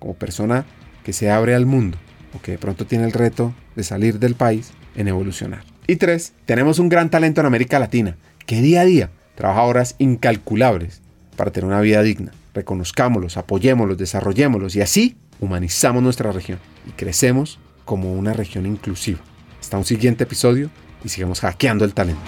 [0.00, 0.66] como persona
[1.04, 1.96] que se abre al mundo
[2.34, 5.62] o que de pronto tiene el reto de salir del país en evolucionar.
[5.86, 6.32] Y 3.
[6.44, 8.16] Tenemos un gran talento en América Latina
[8.46, 11.00] que día a día trabaja horas incalculables
[11.36, 12.32] para tener una vida digna.
[12.54, 16.58] Reconozcámoslos, apoyémoslos, desarrollémoslos y así humanizamos nuestra región
[16.88, 19.20] y crecemos como una región inclusiva.
[19.60, 20.70] Hasta un siguiente episodio
[21.04, 22.20] y sigamos hackeando el talento.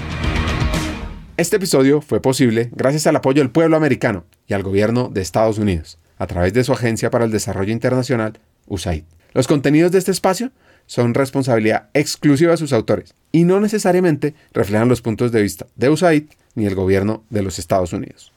[1.37, 5.59] Este episodio fue posible gracias al apoyo del pueblo americano y al gobierno de Estados
[5.59, 8.39] Unidos, a través de su Agencia para el Desarrollo Internacional,
[8.69, 9.03] USAID.
[9.33, 10.53] Los contenidos de este espacio
[10.87, 15.91] son responsabilidad exclusiva de sus autores y no necesariamente reflejan los puntos de vista de
[15.91, 16.25] USAID
[16.55, 18.33] ni el gobierno de los Estados Unidos.